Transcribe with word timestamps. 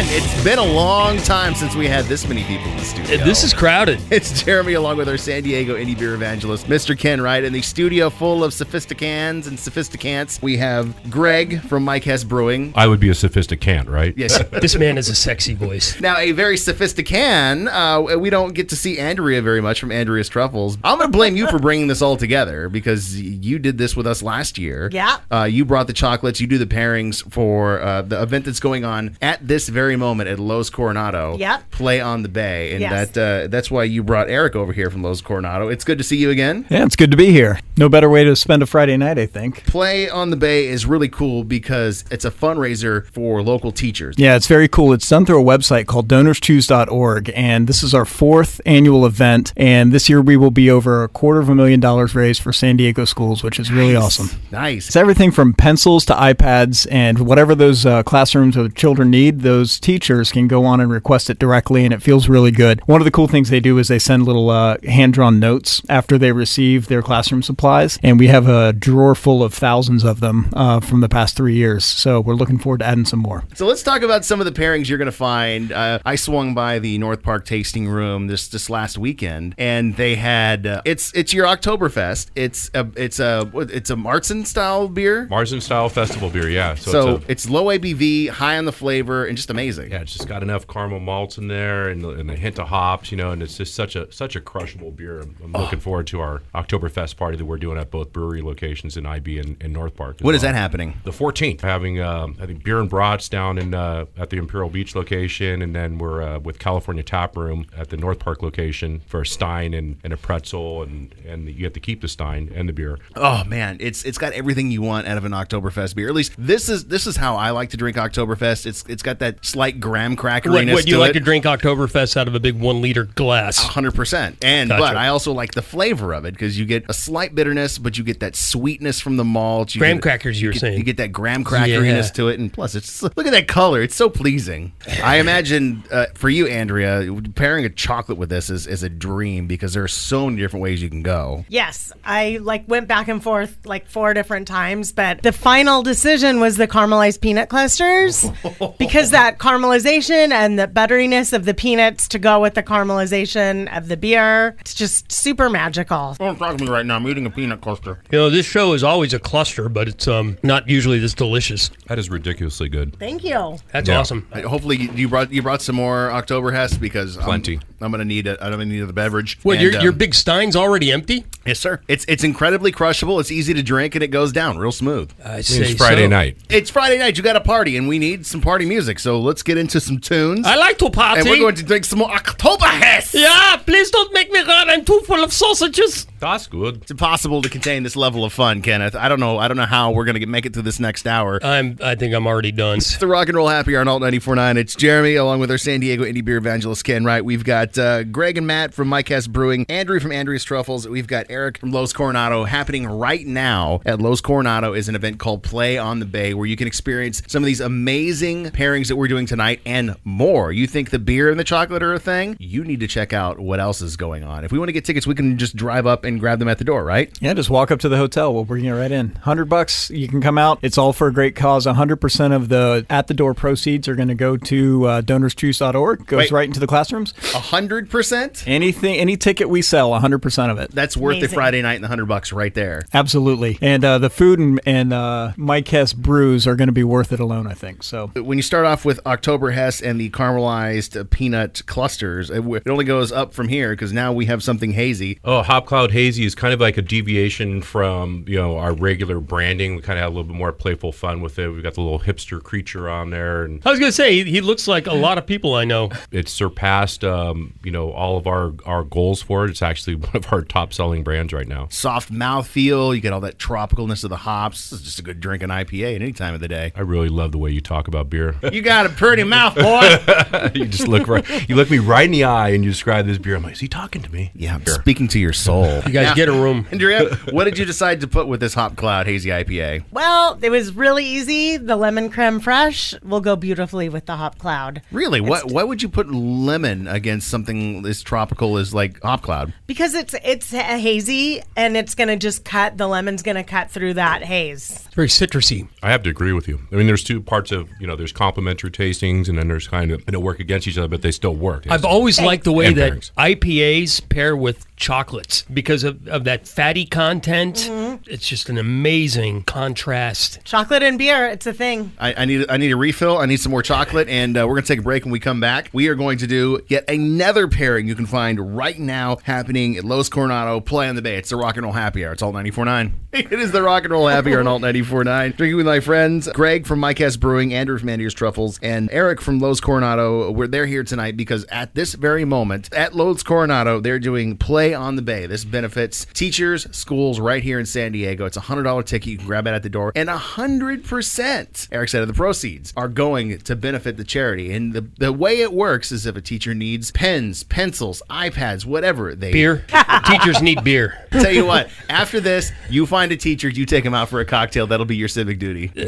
Ken, 0.00 0.22
it's 0.22 0.44
been 0.44 0.58
a 0.58 0.64
long 0.64 1.18
time 1.18 1.54
since 1.54 1.74
we 1.74 1.86
had 1.86 2.06
this 2.06 2.26
many 2.26 2.42
people 2.44 2.66
in 2.68 2.76
the 2.78 2.84
studio. 2.84 3.18
This 3.18 3.44
is 3.44 3.52
crowded. 3.52 4.00
It's 4.10 4.42
Jeremy 4.42 4.74
along 4.74 4.96
with 4.96 5.08
our 5.08 5.16
San 5.16 5.42
Diego 5.42 5.76
indie 5.76 5.98
beer 5.98 6.14
evangelist, 6.14 6.66
Mr. 6.66 6.98
Ken 6.98 7.20
Wright, 7.20 7.44
in 7.44 7.52
the 7.52 7.62
studio 7.62 8.10
full 8.10 8.42
of 8.42 8.52
sophisticans 8.52 9.46
and 9.46 9.56
sophisticants. 9.56 10.42
We 10.42 10.56
have 10.56 11.10
Greg 11.10 11.60
from 11.62 11.84
Mike 11.84 12.04
Hess 12.04 12.24
Brewing. 12.24 12.72
I 12.74 12.86
would 12.86 12.98
be 12.98 13.08
a 13.08 13.14
sophisticant, 13.14 13.88
right? 13.88 14.14
Yes. 14.16 14.42
This 14.60 14.76
man 14.76 14.96
has 14.96 15.08
a 15.08 15.14
sexy 15.14 15.54
voice. 15.54 15.98
Now, 16.00 16.18
a 16.18 16.32
very 16.32 16.56
sophistican. 16.56 17.68
Uh, 17.68 18.18
we 18.18 18.30
don't 18.30 18.52
get 18.52 18.68
to 18.70 18.76
see 18.76 18.98
Andrea 18.98 19.40
very 19.40 19.60
much 19.60 19.80
from 19.80 19.90
Andrea's 19.90 20.28
Truffles. 20.28 20.76
I'm 20.84 20.98
going 20.98 21.10
to 21.10 21.16
blame 21.16 21.36
you 21.36 21.46
for 21.48 21.58
bringing 21.58 21.86
this 21.86 22.02
all 22.02 22.16
together 22.16 22.68
because 22.68 23.20
you 23.20 23.58
did 23.58 23.78
this 23.78 23.96
with 23.96 24.06
us 24.06 24.22
last 24.22 24.58
year. 24.58 24.90
Yeah. 24.92 25.18
Uh, 25.30 25.44
you 25.44 25.64
brought 25.64 25.86
the 25.86 25.92
chocolates. 25.92 26.40
You 26.40 26.46
do 26.46 26.58
the 26.58 26.66
pairings 26.66 27.22
for 27.32 27.80
uh, 27.80 28.02
the 28.02 28.20
event 28.20 28.44
that's 28.44 28.60
going 28.60 28.84
on 28.84 29.16
at 29.22 29.46
this 29.46 29.68
very 29.68 29.89
moment 29.96 30.28
at 30.28 30.38
Loews 30.38 30.70
Coronado. 30.72 31.36
Yep. 31.38 31.70
Play 31.70 32.00
on 32.00 32.22
the 32.22 32.28
Bay, 32.28 32.72
and 32.72 32.80
Yes. 32.80 33.10
that 33.10 33.44
uh, 33.44 33.46
that's 33.48 33.70
why 33.70 33.84
you 33.84 34.02
brought 34.02 34.28
Eric 34.30 34.54
over 34.56 34.72
here 34.72 34.90
from 34.90 35.02
Loews 35.02 35.22
Coronado. 35.22 35.68
It's 35.68 35.84
good 35.84 35.98
to 35.98 36.04
see 36.04 36.16
you 36.16 36.30
again. 36.30 36.66
Yeah, 36.70 36.84
it's 36.84 36.96
good 36.96 37.10
to 37.10 37.16
be 37.16 37.30
here. 37.32 37.60
No 37.76 37.88
better 37.88 38.08
way 38.10 38.24
to 38.24 38.36
spend 38.36 38.62
a 38.62 38.66
Friday 38.66 38.96
night, 38.96 39.18
I 39.18 39.26
think. 39.26 39.64
Play 39.66 40.08
on 40.08 40.30
the 40.30 40.36
Bay 40.36 40.66
is 40.66 40.84
really 40.86 41.08
cool 41.08 41.44
because 41.44 42.04
it's 42.10 42.24
a 42.24 42.30
fundraiser 42.30 43.06
for 43.06 43.42
local 43.42 43.72
teachers. 43.72 44.16
Yeah, 44.18 44.36
it's 44.36 44.46
very 44.46 44.68
cool. 44.68 44.92
It's 44.92 45.08
done 45.08 45.24
through 45.24 45.40
a 45.40 45.44
website 45.44 45.86
called 45.86 46.06
donorschoose.org, 46.08 47.32
and 47.34 47.66
this 47.66 47.82
is 47.82 47.94
our 47.94 48.04
fourth 48.04 48.60
annual 48.66 49.06
event. 49.06 49.52
And 49.56 49.92
this 49.92 50.08
year 50.08 50.20
we 50.20 50.36
will 50.36 50.50
be 50.50 50.70
over 50.70 51.02
a 51.04 51.08
quarter 51.08 51.40
of 51.40 51.48
a 51.48 51.54
million 51.54 51.80
dollars 51.80 52.14
raised 52.14 52.42
for 52.42 52.52
San 52.52 52.76
Diego 52.76 53.04
schools, 53.04 53.42
which 53.42 53.58
is 53.58 53.70
really 53.72 53.96
awesome. 53.96 54.28
Nice. 54.50 54.88
It's 54.88 54.96
everything 54.96 55.30
from 55.30 55.54
pencils 55.54 56.04
to 56.06 56.12
iPads, 56.14 56.86
and 56.90 57.18
whatever 57.20 57.54
those 57.54 57.86
uh, 57.86 58.02
classrooms 58.02 58.56
or 58.56 58.68
children 58.68 59.10
need, 59.10 59.40
those 59.40 59.79
teachers 59.80 60.32
can 60.32 60.48
go 60.48 60.64
on 60.64 60.80
and 60.80 60.90
request 60.90 61.30
it 61.30 61.38
directly, 61.38 61.84
and 61.84 61.92
it 61.94 62.02
feels 62.02 62.28
really 62.28 62.50
good. 62.50 62.80
One 62.86 63.00
of 63.00 63.04
the 63.04 63.10
cool 63.10 63.28
things 63.28 63.50
they 63.50 63.60
do 63.60 63.78
is 63.78 63.88
they 63.88 63.98
send 63.98 64.24
little 64.24 64.50
uh, 64.50 64.76
hand 64.84 65.14
drawn 65.14 65.38
notes 65.38 65.82
after 65.88 66.18
they 66.18 66.32
receive 66.32 66.86
their 66.88 67.02
classroom 67.02 67.42
supplies, 67.42 67.98
and 68.02 68.18
we 68.18 68.28
have 68.28 68.48
a 68.48 68.72
drawer 68.72 69.14
full 69.14 69.42
of 69.42 69.54
thousands 69.54 70.04
of 70.04 70.20
them 70.20 70.50
uh, 70.52 70.80
from 70.80 71.00
the 71.00 71.08
past 71.08 71.36
three 71.36 71.54
years. 71.54 71.84
So 71.84 72.20
we're 72.20 72.34
looking 72.34 72.58
forward 72.58 72.80
to 72.80 72.86
adding 72.86 73.04
some 73.04 73.20
more. 73.20 73.44
So 73.54 73.66
let's 73.66 73.82
talk 73.82 74.02
about 74.02 74.24
some 74.24 74.40
of 74.40 74.46
the 74.46 74.52
pairings 74.52 74.88
you're 74.88 74.98
going 74.98 75.06
to 75.06 75.12
find. 75.12 75.72
Uh, 75.72 75.98
I 76.04 76.16
swung 76.16 76.54
by 76.54 76.78
the 76.78 76.98
North 76.98 77.22
Park 77.22 77.46
Tasting 77.46 77.88
Room 77.88 78.26
this 78.26 78.48
this 78.48 78.68
last 78.70 78.98
weekend, 78.98 79.54
and 79.58 79.96
they 79.96 80.16
had 80.16 80.66
uh, 80.66 80.82
it's 80.84 81.12
it's 81.14 81.32
your 81.32 81.46
Oktoberfest. 81.46 82.28
It's 82.34 82.70
a 82.74 82.86
it's 82.96 83.18
a 83.20 83.50
it's 83.54 83.90
a 83.90 83.96
Marzen 83.96 84.46
style 84.46 84.88
beer. 84.88 85.26
Marzen 85.30 85.62
style 85.62 85.88
festival 85.88 86.30
beer, 86.30 86.48
yeah. 86.48 86.74
So, 86.74 86.90
So 86.90 87.14
it's, 87.16 87.24
a, 87.24 87.30
it's 87.30 87.50
low 87.50 87.66
ABV, 87.66 88.30
high 88.30 88.58
on 88.58 88.64
the 88.64 88.72
flavor, 88.72 89.24
and 89.24 89.36
just 89.36 89.50
amazing. 89.50 89.69
Yeah, 89.78 90.00
it's 90.00 90.12
just 90.12 90.28
got 90.28 90.42
enough 90.42 90.66
caramel 90.66 91.00
malts 91.00 91.38
in 91.38 91.48
there 91.48 91.88
and, 91.88 92.04
and 92.04 92.30
a 92.30 92.36
hint 92.36 92.58
of 92.58 92.68
hops, 92.68 93.10
you 93.10 93.16
know, 93.16 93.30
and 93.30 93.42
it's 93.42 93.56
just 93.56 93.74
such 93.74 93.96
a 93.96 94.10
such 94.12 94.36
a 94.36 94.40
crushable 94.40 94.90
beer. 94.90 95.20
I'm, 95.20 95.36
I'm 95.44 95.52
looking 95.52 95.80
forward 95.80 96.06
to 96.08 96.20
our 96.20 96.42
Oktoberfest 96.54 97.16
party 97.16 97.36
that 97.36 97.44
we're 97.44 97.58
doing 97.58 97.78
at 97.78 97.90
both 97.90 98.12
brewery 98.12 98.42
locations 98.42 98.96
in 98.96 99.06
IB 99.06 99.38
and, 99.38 99.56
and 99.60 99.72
North 99.72 99.96
Park. 99.96 100.16
as 100.20 100.24
When 100.24 100.34
is 100.34 100.42
well. 100.42 100.52
that 100.52 100.58
happening? 100.58 100.94
The 101.04 101.10
14th, 101.10 101.60
having 101.60 102.00
um, 102.00 102.36
I 102.40 102.46
think 102.46 102.64
beer 102.64 102.80
and 102.80 102.88
brats 102.88 103.28
down 103.28 103.58
in 103.58 103.74
uh, 103.74 104.06
at 104.16 104.30
the 104.30 104.36
Imperial 104.38 104.70
Beach 104.70 104.94
location, 104.94 105.62
and 105.62 105.74
then 105.74 105.98
we're 105.98 106.22
uh, 106.22 106.38
with 106.38 106.58
California 106.58 107.02
Tap 107.02 107.36
Room 107.36 107.66
at 107.76 107.88
the 107.90 107.96
North 107.96 108.18
Park 108.18 108.42
location 108.42 109.00
for 109.06 109.22
a 109.22 109.26
Stein 109.26 109.74
and, 109.74 109.98
and 110.04 110.12
a 110.12 110.16
pretzel, 110.16 110.82
and 110.82 111.14
and 111.26 111.48
you 111.48 111.64
have 111.64 111.72
to 111.74 111.80
keep 111.80 112.00
the 112.00 112.08
Stein 112.08 112.50
and 112.54 112.68
the 112.68 112.72
beer. 112.72 112.98
Oh 113.16 113.44
man, 113.44 113.76
it's 113.80 114.04
it's 114.04 114.18
got 114.18 114.32
everything 114.32 114.70
you 114.70 114.82
want 114.82 115.06
out 115.06 115.16
of 115.16 115.24
an 115.24 115.32
Oktoberfest 115.32 115.94
beer. 115.94 116.08
At 116.08 116.14
least 116.14 116.32
this 116.38 116.68
is 116.68 116.86
this 116.86 117.06
is 117.06 117.16
how 117.16 117.36
I 117.36 117.50
like 117.50 117.70
to 117.70 117.76
drink 117.76 117.96
Oktoberfest. 117.96 118.66
It's 118.66 118.84
it's 118.88 119.02
got 119.02 119.18
that 119.20 119.44
slight 119.50 119.80
graham 119.80 120.12
What, 120.16 120.18
crackeriness 120.24 120.72
what 120.72 120.86
you 120.86 120.94
to 120.94 120.98
like 121.00 121.10
it. 121.10 121.14
to 121.14 121.20
drink 121.20 121.44
Oktoberfest 121.44 122.16
out 122.16 122.28
of 122.28 122.34
a 122.34 122.40
big 122.40 122.54
one 122.58 122.80
liter 122.80 123.04
glass? 123.04 123.58
hundred 123.58 123.94
percent. 123.94 124.36
And 124.44 124.68
Gotcha. 124.70 124.80
but 124.82 124.96
I 124.96 125.08
also 125.08 125.32
like 125.32 125.52
the 125.52 125.62
flavor 125.62 126.12
of 126.12 126.24
it 126.24 126.32
because 126.32 126.58
you 126.58 126.64
get 126.64 126.84
a 126.88 126.94
slight 126.94 127.34
bitterness, 127.34 127.78
but 127.78 127.98
you 127.98 128.04
get 128.04 128.20
that 128.20 128.36
sweetness 128.36 129.00
from 129.00 129.16
the 129.16 129.24
malt. 129.24 129.74
You 129.74 129.80
Graham 129.80 129.96
get- 129.96 130.02
crackers, 130.02 130.40
you 130.40 130.48
were 130.48 130.52
get, 130.52 130.60
saying. 130.60 130.78
You 130.78 130.84
get 130.84 130.96
that 130.98 131.08
graham 131.12 131.44
crackeriness 131.44 132.08
Yeah. 132.08 132.12
to 132.14 132.28
it, 132.28 132.38
and 132.40 132.52
plus, 132.52 132.74
it's 132.74 133.02
look 133.02 133.18
at 133.26 133.32
that 133.32 133.48
color. 133.48 133.82
It's 133.82 133.96
so 133.96 134.08
pleasing. 134.08 134.72
I 135.02 135.16
imagine 135.20 135.82
uh, 135.90 136.06
for 136.14 136.28
you, 136.30 136.46
Andrea, 136.46 137.10
pairing 137.34 137.64
a 137.64 137.70
chocolate 137.70 138.18
with 138.18 138.28
this 138.30 138.50
is, 138.50 138.66
is 138.66 138.82
a 138.82 138.88
dream 138.88 139.46
because 139.46 139.74
there 139.74 139.82
are 139.82 139.88
so 139.88 140.26
many 140.26 140.40
different 140.40 140.62
ways 140.62 140.82
you 140.82 140.88
can 140.90 141.02
go. 141.02 141.44
Yes, 141.48 141.92
I 142.04 142.38
like 142.42 142.64
went 142.68 142.88
back 142.88 143.08
and 143.08 143.22
forth 143.22 143.58
like 143.64 143.88
four 143.88 144.14
different 144.14 144.46
times, 144.48 144.92
but 144.92 145.22
the 145.22 145.32
final 145.32 145.82
decision 145.82 146.40
was 146.40 146.56
the 146.56 146.68
caramelized 146.68 147.20
peanut 147.20 147.48
clusters 147.48 148.24
because 148.78 149.10
that 149.10 149.38
caramelization 149.40 150.30
and 150.32 150.58
the 150.58 150.68
butteriness 150.68 151.32
of 151.32 151.44
the 151.44 151.54
peanuts 151.54 152.06
to 152.08 152.18
go 152.18 152.40
with 152.40 152.54
the 152.54 152.62
caramelization 152.62 153.74
of 153.76 153.88
the 153.88 153.96
beer. 153.96 154.56
It's 154.60 154.74
just 154.74 155.10
super 155.10 155.48
magical. 155.48 156.14
Don't 156.18 156.38
talk 156.38 156.56
to 156.58 156.64
me 156.64 156.70
right 156.70 156.84
now. 156.84 156.96
I'm 156.96 157.08
eating 157.08 157.26
a 157.26 157.30
peanut 157.30 157.60
cluster. 157.60 158.02
You 158.10 158.18
know, 158.18 158.30
this 158.30 158.46
show 158.46 158.72
is 158.74 158.84
always 158.84 159.14
a 159.14 159.18
cluster, 159.18 159.68
but 159.68 159.88
it's 159.88 160.06
um 160.06 160.38
not 160.42 160.68
usually 160.68 160.98
this 160.98 161.14
delicious. 161.14 161.70
That 161.86 161.98
is 161.98 162.10
ridiculously 162.10 162.68
good. 162.68 162.96
Thank 162.98 163.24
you. 163.24 163.56
That's 163.72 163.88
Yeah. 163.88 163.98
awesome. 164.00 164.26
I- 164.32 164.40
Hopefully 164.42 164.76
you- 164.76 164.90
you 164.94 165.08
brought 165.08 165.32
you 165.32 165.42
brought 165.42 165.62
some 165.62 165.76
more 165.76 166.10
Oktoberfest 166.12 166.80
because 166.80 167.16
I'm- 167.16 167.24
Plenty. 167.26 167.60
I'm, 167.82 167.90
gonna 167.90 168.04
need 168.04 168.26
it. 168.26 168.38
I'm 168.42 168.50
gonna 168.50 168.66
need 168.66 168.80
the 168.80 168.92
beverage. 168.92 169.38
What, 169.42 169.54
And, 169.54 169.62
your, 169.62 169.80
your 169.82 169.92
um, 169.92 169.98
big 169.98 170.14
Stein's 170.14 170.54
already 170.54 170.92
empty? 170.92 171.24
Yes, 171.46 171.58
sir. 171.58 171.80
It's 171.88 172.04
it's 172.08 172.22
incredibly 172.22 172.72
crushable. 172.72 173.18
It's 173.20 173.30
easy 173.30 173.54
to 173.54 173.62
drink, 173.62 173.94
and 173.94 174.04
it 174.04 174.08
goes 174.08 174.32
down 174.32 174.58
real 174.58 174.72
smooth. 174.72 175.10
I 175.24 175.38
It's 175.38 175.74
Friday 175.74 176.06
night. 176.06 176.36
It's 176.50 176.68
Friday 176.68 176.98
night. 176.98 177.16
You 177.16 177.22
got 177.22 177.36
a 177.36 177.40
party, 177.40 177.78
and 177.78 177.88
we 177.88 177.98
need 177.98 178.26
some 178.26 178.42
party 178.42 178.66
music. 178.66 178.98
So 178.98 179.18
let's 179.30 179.44
get 179.44 179.56
into 179.56 179.78
some 179.78 179.98
tunes. 179.98 180.44
I 180.44 180.56
like 180.56 180.76
to 180.78 180.90
party. 180.90 181.20
and 181.20 181.30
we're 181.30 181.36
going 181.38 181.54
to 181.54 181.62
drink 181.62 181.84
some 181.84 182.00
more 182.00 182.08
Oktoberfest. 182.08 183.14
yeah, 183.14 183.56
please 183.64 183.88
don't 183.90 184.12
make 184.12 184.28
me 184.32 184.40
run. 184.40 184.68
I'm 184.68 184.84
too 184.84 185.00
full 185.06 185.22
of 185.22 185.32
sausages. 185.32 186.08
That's 186.18 186.48
good. 186.48 186.82
It's 186.82 186.90
impossible 186.90 187.40
to 187.42 187.48
contain 187.48 187.84
this 187.84 187.94
level 187.96 188.24
of 188.24 188.32
fun, 188.32 188.60
Kenneth. 188.60 188.96
I 188.96 189.08
don't 189.08 189.20
know. 189.20 189.38
I 189.38 189.46
don't 189.46 189.56
know 189.56 189.66
how 189.66 189.92
we're 189.92 190.04
going 190.04 190.20
to 190.20 190.26
make 190.26 190.46
it 190.46 190.52
through 190.52 190.64
this 190.64 190.80
next 190.80 191.06
hour. 191.06 191.38
I'm. 191.42 191.78
I 191.82 191.94
think 191.94 192.12
I'm 192.12 192.26
already 192.26 192.50
done. 192.50 192.78
It's 192.78 192.98
the 192.98 193.06
Rock 193.06 193.28
and 193.28 193.36
Roll 193.36 193.48
Happy 193.48 193.74
Hour 193.76 193.82
on 193.82 193.88
Alt 193.88 194.02
94.9. 194.02 194.56
It's 194.56 194.74
Jeremy, 194.74 195.14
along 195.14 195.40
with 195.40 195.50
our 195.50 195.56
San 195.58 195.78
Diego 195.80 196.04
indie 196.04 196.24
beer 196.24 196.36
evangelist, 196.36 196.84
Ken 196.84 197.04
Wright. 197.04 197.24
We've 197.24 197.44
got 197.44 197.78
uh, 197.78 198.02
Greg 198.02 198.36
and 198.36 198.46
Matt 198.48 198.74
from 198.74 198.88
Mike 198.88 199.08
Hess 199.08 199.28
Brewing, 199.28 199.64
Andrew 199.68 200.00
from 200.00 200.10
Andrea's 200.12 200.42
Truffles. 200.44 200.88
We've 200.88 201.06
got 201.06 201.26
Eric 201.30 201.56
from 201.58 201.70
Loews 201.72 201.94
Coronado. 201.94 202.44
Happening 202.44 202.86
right 202.86 203.26
now 203.26 203.80
at 203.86 204.00
Loews 204.00 204.22
Coronado 204.22 204.74
is 204.74 204.88
an 204.88 204.96
event 204.96 205.18
called 205.20 205.42
Play 205.44 205.78
on 205.78 206.00
the 206.00 206.06
Bay, 206.06 206.34
where 206.34 206.46
you 206.46 206.56
can 206.56 206.66
experience 206.66 207.22
some 207.28 207.42
of 207.42 207.46
these 207.46 207.60
amazing 207.60 208.46
pairings 208.46 208.88
that 208.88 208.96
we're 208.96 209.08
doing 209.08 209.19
tonight 209.26 209.60
and 209.66 209.96
more. 210.04 210.52
You 210.52 210.66
think 210.66 210.90
the 210.90 210.98
beer 210.98 211.30
and 211.30 211.38
the 211.38 211.44
chocolate 211.44 211.82
are 211.82 211.94
a 211.94 211.98
thing? 211.98 212.36
You 212.38 212.64
need 212.64 212.80
to 212.80 212.86
check 212.86 213.12
out 213.12 213.38
what 213.38 213.60
else 213.60 213.80
is 213.80 213.96
going 213.96 214.24
on. 214.24 214.44
If 214.44 214.52
we 214.52 214.58
want 214.58 214.68
to 214.68 214.72
get 214.72 214.84
tickets, 214.84 215.06
we 215.06 215.14
can 215.14 215.38
just 215.38 215.56
drive 215.56 215.86
up 215.86 216.04
and 216.04 216.20
grab 216.20 216.38
them 216.38 216.48
at 216.48 216.58
the 216.58 216.64
door, 216.64 216.84
right? 216.84 217.16
Yeah, 217.20 217.34
just 217.34 217.50
walk 217.50 217.70
up 217.70 217.80
to 217.80 217.88
the 217.88 217.96
hotel. 217.96 218.32
We'll 218.32 218.44
bring 218.44 218.64
you 218.64 218.74
right 218.74 218.90
in. 218.90 219.14
Hundred 219.16 219.46
bucks, 219.46 219.90
you 219.90 220.08
can 220.08 220.20
come 220.20 220.38
out. 220.38 220.58
It's 220.62 220.78
all 220.78 220.92
for 220.92 221.06
a 221.08 221.12
great 221.12 221.36
cause. 221.36 221.66
hundred 221.66 221.96
percent 221.96 222.32
of 222.32 222.48
the 222.48 222.86
at 222.90 223.06
the 223.06 223.14
door 223.14 223.34
proceeds 223.34 223.88
are 223.88 223.94
going 223.94 224.08
to 224.08 224.14
go 224.14 224.36
to 224.36 224.84
uh, 224.86 225.02
donorschoose.org. 225.02 226.06
Goes 226.06 226.18
Wait. 226.18 226.30
right 226.30 226.46
into 226.46 226.60
the 226.60 226.66
classrooms. 226.66 227.14
A 227.34 227.38
hundred 227.38 227.90
percent. 227.90 228.44
Anything, 228.46 228.96
any 228.96 229.16
ticket 229.16 229.48
we 229.48 229.62
sell, 229.62 229.98
hundred 229.98 230.20
percent 230.20 230.50
of 230.50 230.58
it. 230.58 230.70
That's 230.70 230.96
worth 230.96 231.20
the 231.20 231.28
Friday 231.28 231.62
night 231.62 231.74
and 231.74 231.84
the 231.84 231.88
hundred 231.88 232.06
bucks 232.06 232.32
right 232.32 232.54
there. 232.54 232.82
Absolutely. 232.92 233.58
And 233.60 233.84
uh, 233.84 233.98
the 233.98 234.10
food 234.10 234.38
and, 234.38 234.60
and 234.66 234.92
uh, 234.92 235.32
Mike 235.36 235.68
Hess 235.68 235.92
brews 235.92 236.46
are 236.46 236.56
going 236.56 236.68
to 236.68 236.72
be 236.72 236.84
worth 236.84 237.12
it 237.12 237.20
alone, 237.20 237.46
I 237.46 237.54
think. 237.54 237.82
So 237.82 238.08
when 238.08 238.38
you 238.38 238.42
start 238.42 238.66
off 238.66 238.84
with 238.84 239.00
Oktoberfest 239.16 239.82
and 239.82 240.00
the 240.00 240.10
caramelized 240.10 240.98
uh, 240.98 241.04
peanut 241.10 241.66
clusters. 241.66 242.30
It, 242.30 242.44
only 242.66 242.84
goes 242.84 243.10
up 243.10 243.34
from 243.34 243.48
here 243.48 243.70
because 243.70 243.92
now 243.92 244.12
we 244.12 244.26
have 244.26 244.42
something 244.42 244.72
hazy. 244.72 245.18
Oh, 245.24 245.42
Hop 245.42 245.66
Cloud 245.66 245.90
Hazy 245.90 246.24
is 246.24 246.34
kind 246.34 246.54
of 246.54 246.60
like 246.60 246.76
a 246.76 246.82
deviation 246.82 247.62
from 247.62 248.24
you 248.28 248.36
know 248.36 248.58
our 248.58 248.72
regular 248.72 249.20
branding. 249.20 249.76
We 249.76 249.82
kind 249.82 249.98
of 249.98 250.04
have 250.04 250.12
a 250.12 250.14
little 250.14 250.32
bit 250.32 250.36
more 250.36 250.52
playful 250.52 250.92
fun 250.92 251.20
with 251.20 251.38
it. 251.38 251.48
We've 251.48 251.62
got 251.62 251.74
the 251.74 251.80
little 251.80 252.00
hipster 252.00 252.42
creature 252.42 252.88
on 252.88 253.10
there, 253.10 253.42
and 253.42 253.60
I 253.64 253.70
was 253.70 253.80
gonna 253.80 253.92
say 253.92 254.22
he, 254.22 254.30
he 254.30 254.40
looks 254.40 254.68
like 254.68 254.86
a 254.86 254.94
lot 254.94 255.18
of 255.18 255.26
people 255.26 255.54
I 255.54 255.64
know. 255.64 255.90
It 256.12 256.28
surpassed 256.28 257.04
um, 257.04 257.54
you 257.64 257.70
know 257.70 257.90
all 257.92 258.16
of 258.16 258.26
our 258.26 258.52
our 258.64 258.84
goals 258.84 259.22
for 259.22 259.44
it. 259.44 259.50
It's 259.50 259.62
actually 259.62 259.94
one 259.96 260.14
of 260.14 260.32
our 260.32 260.42
top 260.42 260.72
selling 260.72 261.02
brands 261.02 261.32
right 261.32 261.48
now. 261.48 261.68
Soft 261.70 262.12
mouthfeel. 262.12 262.94
You 262.94 263.00
get 263.00 263.12
all 263.12 263.20
that 263.20 263.38
tropicalness 263.38 264.04
of 264.04 264.10
the 264.10 264.16
hops. 264.16 264.72
It's 264.72 264.82
just 264.82 264.98
a 264.98 265.02
good 265.02 265.20
drink 265.20 265.42
an 265.42 265.50
IPA 265.50 265.96
at 265.96 266.02
any 266.02 266.12
time 266.12 266.34
of 266.34 266.40
the 266.40 266.48
day. 266.48 266.72
I 266.76 266.82
really 266.82 267.08
love 267.08 267.32
the 267.32 267.38
way 267.38 267.50
you 267.50 267.60
talk 267.60 267.88
about 267.88 268.10
beer. 268.10 268.36
You 268.52 268.62
got 268.62 268.86
a 268.86 268.88
pretty 269.00 269.24
mouth, 269.24 269.54
boy. 269.54 270.50
you 270.54 270.66
just 270.66 270.86
look 270.86 271.08
right, 271.08 271.48
you 271.48 271.56
look 271.56 271.70
me 271.70 271.78
right 271.78 272.04
in 272.04 272.10
the 272.10 272.24
eye 272.24 272.50
and 272.50 272.62
you 272.62 272.70
describe 272.70 273.06
this 273.06 273.16
beer. 273.16 273.34
I'm 273.34 273.42
like, 273.42 273.54
is 273.54 273.60
he 273.60 273.66
talking 273.66 274.02
to 274.02 274.12
me? 274.12 274.30
yeah, 274.34 274.54
I'm 274.56 274.66
speaking 274.66 275.08
to 275.08 275.18
your 275.18 275.32
soul. 275.32 275.80
You 275.90 275.94
guys 275.94 276.14
get 276.14 276.28
a 276.28 276.32
room. 276.32 276.66
Andrea, 276.72 277.16
what 277.32 277.44
did 277.44 277.58
you 277.58 277.64
decide 277.64 278.02
to 278.02 278.06
put 278.06 278.28
with 278.28 278.38
this 278.38 278.54
Hop 278.54 278.76
Cloud 278.76 279.06
Hazy 279.06 279.30
IPA? 279.30 279.84
Well, 279.90 280.38
it 280.40 280.50
was 280.50 280.76
really 280.76 281.04
easy. 281.04 281.56
The 281.56 281.74
lemon 281.74 282.10
crème 282.10 282.40
fraîche 282.40 283.02
will 283.02 283.20
go 283.20 283.34
beautifully 283.34 283.88
with 283.88 284.06
the 284.06 284.16
hop 284.16 284.38
cloud 284.38 284.82
Really, 284.92 285.20
what 285.20 285.50
why 285.50 285.64
would 285.64 285.82
you 285.82 285.88
put 285.88 286.12
lemon 286.12 286.86
against 286.86 287.28
something 287.28 287.84
as 287.86 288.02
tropical 288.02 288.56
as 288.58 288.72
like 288.72 289.02
Hop 289.02 289.22
Cloud? 289.22 289.52
because 289.66 289.94
it's 289.94 290.14
it's 290.22 290.52
a 290.52 290.78
hazy 290.78 291.42
and 291.56 291.76
it's 291.76 291.94
gonna 291.94 292.16
just 292.16 292.44
cut. 292.44 292.76
The 292.76 292.86
lemon's 292.86 293.22
gonna 293.22 293.44
cut 293.44 293.70
through 293.70 293.94
that 293.94 294.22
haze. 294.22 294.70
It's 294.86 294.94
very 294.94 295.08
citrusy. 295.08 295.68
I 295.82 295.90
have 295.90 296.02
to 296.04 296.10
agree 296.10 296.32
with 296.32 296.46
you. 296.46 296.60
I 296.70 296.76
mean, 296.76 296.86
there's 296.86 297.04
two 297.04 297.20
parts 297.20 297.50
of 297.50 297.68
you 297.80 297.86
know, 297.86 297.96
there's 297.96 298.12
complementary 298.12 298.70
tastings, 298.90 299.28
and 299.28 299.38
then 299.38 299.48
there's 299.48 299.68
kind 299.68 299.90
of 299.90 300.04
they 300.06 300.12
don't 300.12 300.22
work 300.22 300.40
against 300.40 300.66
each 300.66 300.78
other, 300.78 300.88
but 300.88 301.02
they 301.02 301.10
still 301.10 301.34
work. 301.34 301.66
I've 301.70 301.84
always 301.84 302.20
liked 302.20 302.44
the 302.44 302.52
way 302.52 302.66
And 302.66 302.76
that 302.76 302.92
pairings. 302.92 303.12
IPAs 303.14 304.08
pair 304.08 304.36
with 304.36 304.66
chocolates 304.76 305.42
because 305.52 305.84
of, 305.84 306.08
of 306.08 306.24
that 306.24 306.48
fatty 306.48 306.86
content. 306.86 307.68
It's 308.06 308.26
just 308.26 308.48
an 308.48 308.58
amazing 308.58 309.42
contrast. 309.44 310.40
Chocolate 310.44 310.82
and 310.82 310.98
beer, 310.98 311.26
it's 311.26 311.46
a 311.46 311.52
thing. 311.52 311.92
I, 311.98 312.14
I 312.14 312.24
need 312.24 312.46
I 312.48 312.56
need 312.56 312.72
a 312.72 312.76
refill. 312.76 313.18
I 313.18 313.26
need 313.26 313.40
some 313.40 313.50
more 313.50 313.62
chocolate, 313.62 314.08
and 314.08 314.36
uh, 314.36 314.46
we're 314.48 314.54
gonna 314.56 314.66
take 314.66 314.78
a 314.78 314.82
break. 314.82 315.04
When 315.04 315.12
we 315.12 315.20
come 315.20 315.40
back, 315.40 315.70
we 315.72 315.88
are 315.88 315.94
going 315.94 316.18
to 316.18 316.26
do 316.26 316.60
yet 316.68 316.88
another 316.88 317.48
pairing 317.48 317.86
you 317.86 317.94
can 317.94 318.06
find 318.06 318.56
right 318.56 318.78
now 318.78 319.18
happening 319.24 319.76
at 319.76 319.84
Loews 319.84 320.10
Coronado 320.10 320.60
Play 320.60 320.88
on 320.88 320.96
the 320.96 321.02
Bay. 321.02 321.16
It's 321.16 321.30
the 321.30 321.36
Rock 321.36 321.56
and 321.56 321.64
Roll 321.64 321.72
Happy 321.72 322.04
Hour. 322.04 322.12
It's 322.12 322.22
Alt 322.22 322.34
94.9. 322.34 322.92
It 323.12 323.32
is 323.32 323.50
the 323.50 323.60
Rock 323.60 323.82
and 323.82 323.92
Roll 323.92 324.06
Happy 324.06 324.32
Hour 324.32 324.38
on 324.40 324.46
Alt 324.46 324.62
94.9. 324.62 325.36
Drinking 325.36 325.56
with 325.56 325.66
my 325.66 325.80
friends 325.80 326.28
Greg 326.32 326.64
from 326.64 326.78
Mike 326.78 326.98
Hess 326.98 327.16
Brewing, 327.16 327.52
Andrew 327.52 327.76
from 327.76 327.88
Andrew's 327.88 328.14
Truffles, 328.14 328.60
and 328.62 328.79
Eric 328.90 329.20
from 329.20 329.40
Loews 329.40 329.60
Coronado. 329.60 330.30
We're 330.30 330.46
they're 330.46 330.66
here 330.66 330.84
tonight 330.84 331.16
because 331.16 331.44
at 331.46 331.74
this 331.74 331.94
very 331.94 332.24
moment 332.24 332.72
at 332.72 332.92
Loews 332.92 333.24
Coronado, 333.24 333.80
they're 333.80 333.98
doing 333.98 334.36
Play 334.36 334.72
on 334.72 334.96
the 334.96 335.02
Bay. 335.02 335.26
This 335.26 335.44
benefits 335.44 336.06
teachers, 336.14 336.66
schools 336.74 337.20
right 337.20 337.42
here 337.42 337.58
in 337.58 337.66
San 337.66 337.92
Diego. 337.92 338.24
It's 338.24 338.36
a 338.36 338.40
hundred 338.40 338.62
dollar 338.62 338.82
ticket. 338.82 339.08
You 339.08 339.18
can 339.18 339.26
grab 339.26 339.46
it 339.46 339.50
at 339.50 339.62
the 339.62 339.68
door, 339.68 339.92
and 339.94 340.08
a 340.08 340.16
hundred 340.16 340.84
percent, 340.84 341.68
Eric 341.72 341.88
said, 341.88 342.02
of 342.02 342.08
the 342.08 342.14
proceeds 342.14 342.72
are 342.76 342.88
going 342.88 343.38
to 343.38 343.56
benefit 343.56 343.96
the 343.96 344.04
charity. 344.04 344.52
And 344.52 344.72
the 344.72 344.86
the 344.98 345.12
way 345.12 345.40
it 345.40 345.52
works 345.52 345.92
is 345.92 346.06
if 346.06 346.16
a 346.16 346.20
teacher 346.20 346.54
needs 346.54 346.90
pens, 346.90 347.42
pencils, 347.42 348.02
iPads, 348.08 348.64
whatever 348.64 349.14
they 349.14 349.32
Beer. 349.32 349.64
Teachers 350.06 350.42
need 350.42 350.62
beer. 350.64 351.06
Tell 351.12 351.32
you 351.32 351.44
what, 351.46 351.70
after 351.88 352.20
this, 352.20 352.52
you 352.68 352.86
find 352.86 353.12
a 353.12 353.16
teacher, 353.16 353.48
you 353.48 353.64
take 353.66 353.84
them 353.84 353.94
out 353.94 354.08
for 354.08 354.20
a 354.20 354.24
cocktail. 354.24 354.66
That'll 354.66 354.86
be 354.86 354.96
your 354.96 355.08
civic 355.08 355.38
duty. 355.38 355.70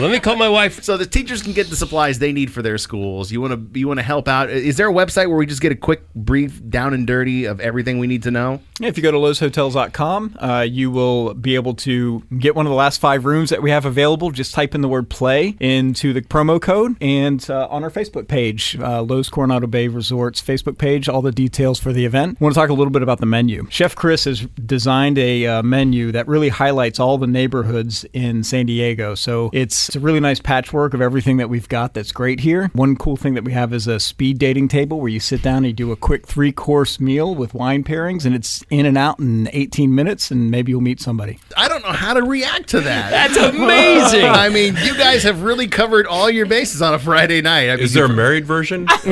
let 0.00 0.10
me 0.10 0.20
call 0.20 0.36
my 0.36 0.48
wife. 0.48 0.82
So 0.82 0.96
the 0.96 1.06
teachers 1.06 1.42
can 1.42 1.52
get 1.52 1.70
the 1.70 1.76
supplies 1.76 2.18
they 2.18 2.32
need 2.32 2.52
for 2.52 2.62
their 2.62 2.78
schools. 2.78 3.30
You 3.32 3.40
want 3.40 3.72
to 3.72 3.78
you 3.78 3.88
want 3.88 3.98
to 3.98 4.04
help 4.04 4.28
out. 4.28 4.50
Is 4.50 4.76
there 4.76 4.88
a 4.88 4.92
website 4.92 5.28
where 5.28 5.36
we 5.36 5.46
just 5.46 5.60
get 5.60 5.72
a 5.72 5.76
quick 5.76 6.02
brief 6.14 6.60
down 6.68 6.94
and 6.94 7.06
dirty 7.06 7.44
of 7.44 7.60
everything 7.60 7.98
we 7.98 8.06
need 8.06 8.22
to 8.24 8.30
know? 8.30 8.60
If 8.80 8.96
you 8.96 9.02
go 9.02 9.10
to 9.10 9.18
loewshotels.com, 9.18 10.38
uh, 10.40 10.66
you 10.68 10.90
will 10.90 11.34
be 11.34 11.54
able 11.54 11.74
to 11.74 12.22
get 12.38 12.54
one 12.56 12.66
of 12.66 12.70
the 12.70 12.76
last 12.76 12.98
five 12.98 13.24
rooms 13.26 13.50
that 13.50 13.62
we 13.62 13.70
have 13.70 13.84
available. 13.84 14.30
Just 14.30 14.54
type 14.54 14.74
in 14.74 14.80
the 14.80 14.88
word 14.88 15.10
play 15.10 15.56
into 15.60 16.12
the 16.12 16.22
promo 16.22 16.60
code 16.60 16.96
and 17.00 17.48
uh, 17.50 17.68
on 17.70 17.84
our 17.84 17.90
Facebook 17.90 18.26
page, 18.28 18.76
uh, 18.76 19.02
Loews 19.02 19.30
Coronado 19.30 19.66
Bay 19.66 19.88
Resorts 19.88 20.40
Facebook 20.40 20.78
page, 20.78 21.08
all 21.08 21.22
the 21.22 21.32
details 21.32 21.78
for 21.78 21.92
the 21.92 22.04
event. 22.04 22.38
I 22.40 22.44
want 22.44 22.54
to 22.54 22.60
talk 22.60 22.70
a 22.70 22.74
little 22.74 22.90
bit 22.90 23.02
about 23.02 23.20
the 23.20 23.26
menu. 23.26 23.66
Chef 23.70 23.94
Chris 23.94 24.24
has 24.24 24.40
designed 24.64 25.18
a 25.18 25.46
uh, 25.46 25.62
menu 25.62 26.12
that 26.12 26.26
really 26.26 26.48
highlights 26.48 26.98
all 26.98 27.18
the 27.18 27.26
neighborhoods 27.26 28.04
in 28.12 28.42
San 28.42 28.66
Diego. 28.66 29.14
So 29.14 29.29
it's, 29.52 29.88
it's 29.88 29.96
a 29.96 30.00
really 30.00 30.20
nice 30.20 30.40
patchwork 30.40 30.94
of 30.94 31.00
everything 31.00 31.36
that 31.38 31.48
we've 31.48 31.68
got 31.68 31.94
that's 31.94 32.12
great 32.12 32.40
here. 32.40 32.70
One 32.74 32.96
cool 32.96 33.16
thing 33.16 33.34
that 33.34 33.44
we 33.44 33.52
have 33.52 33.72
is 33.72 33.86
a 33.86 33.98
speed 34.00 34.38
dating 34.38 34.68
table 34.68 34.98
where 35.00 35.08
you 35.08 35.20
sit 35.20 35.42
down 35.42 35.58
and 35.58 35.66
you 35.66 35.72
do 35.72 35.92
a 35.92 35.96
quick 35.96 36.26
three 36.26 36.52
course 36.52 36.98
meal 37.00 37.34
with 37.34 37.54
wine 37.54 37.84
pairings, 37.84 38.24
and 38.24 38.34
it's 38.34 38.64
in 38.70 38.86
and 38.86 38.96
out 38.98 39.18
in 39.18 39.48
18 39.52 39.94
minutes, 39.94 40.30
and 40.30 40.50
maybe 40.50 40.72
you'll 40.72 40.80
meet 40.80 41.00
somebody. 41.00 41.38
I 41.56 41.68
don't 41.68 41.82
know 41.82 41.92
how 41.92 42.14
to 42.14 42.22
react 42.22 42.68
to 42.70 42.80
that. 42.80 43.10
That's 43.32 43.36
amazing. 43.36 44.24
I 44.26 44.48
mean, 44.48 44.76
you 44.82 44.96
guys 44.96 45.22
have 45.22 45.42
really 45.42 45.68
covered 45.68 46.06
all 46.06 46.28
your 46.30 46.46
bases 46.46 46.82
on 46.82 46.94
a 46.94 46.98
Friday 46.98 47.40
night. 47.42 47.70
I 47.70 47.76
mean, 47.76 47.84
Is 47.84 47.92
there 47.94 48.04
a 48.04 48.08
married 48.08 48.44
version? 48.46 48.86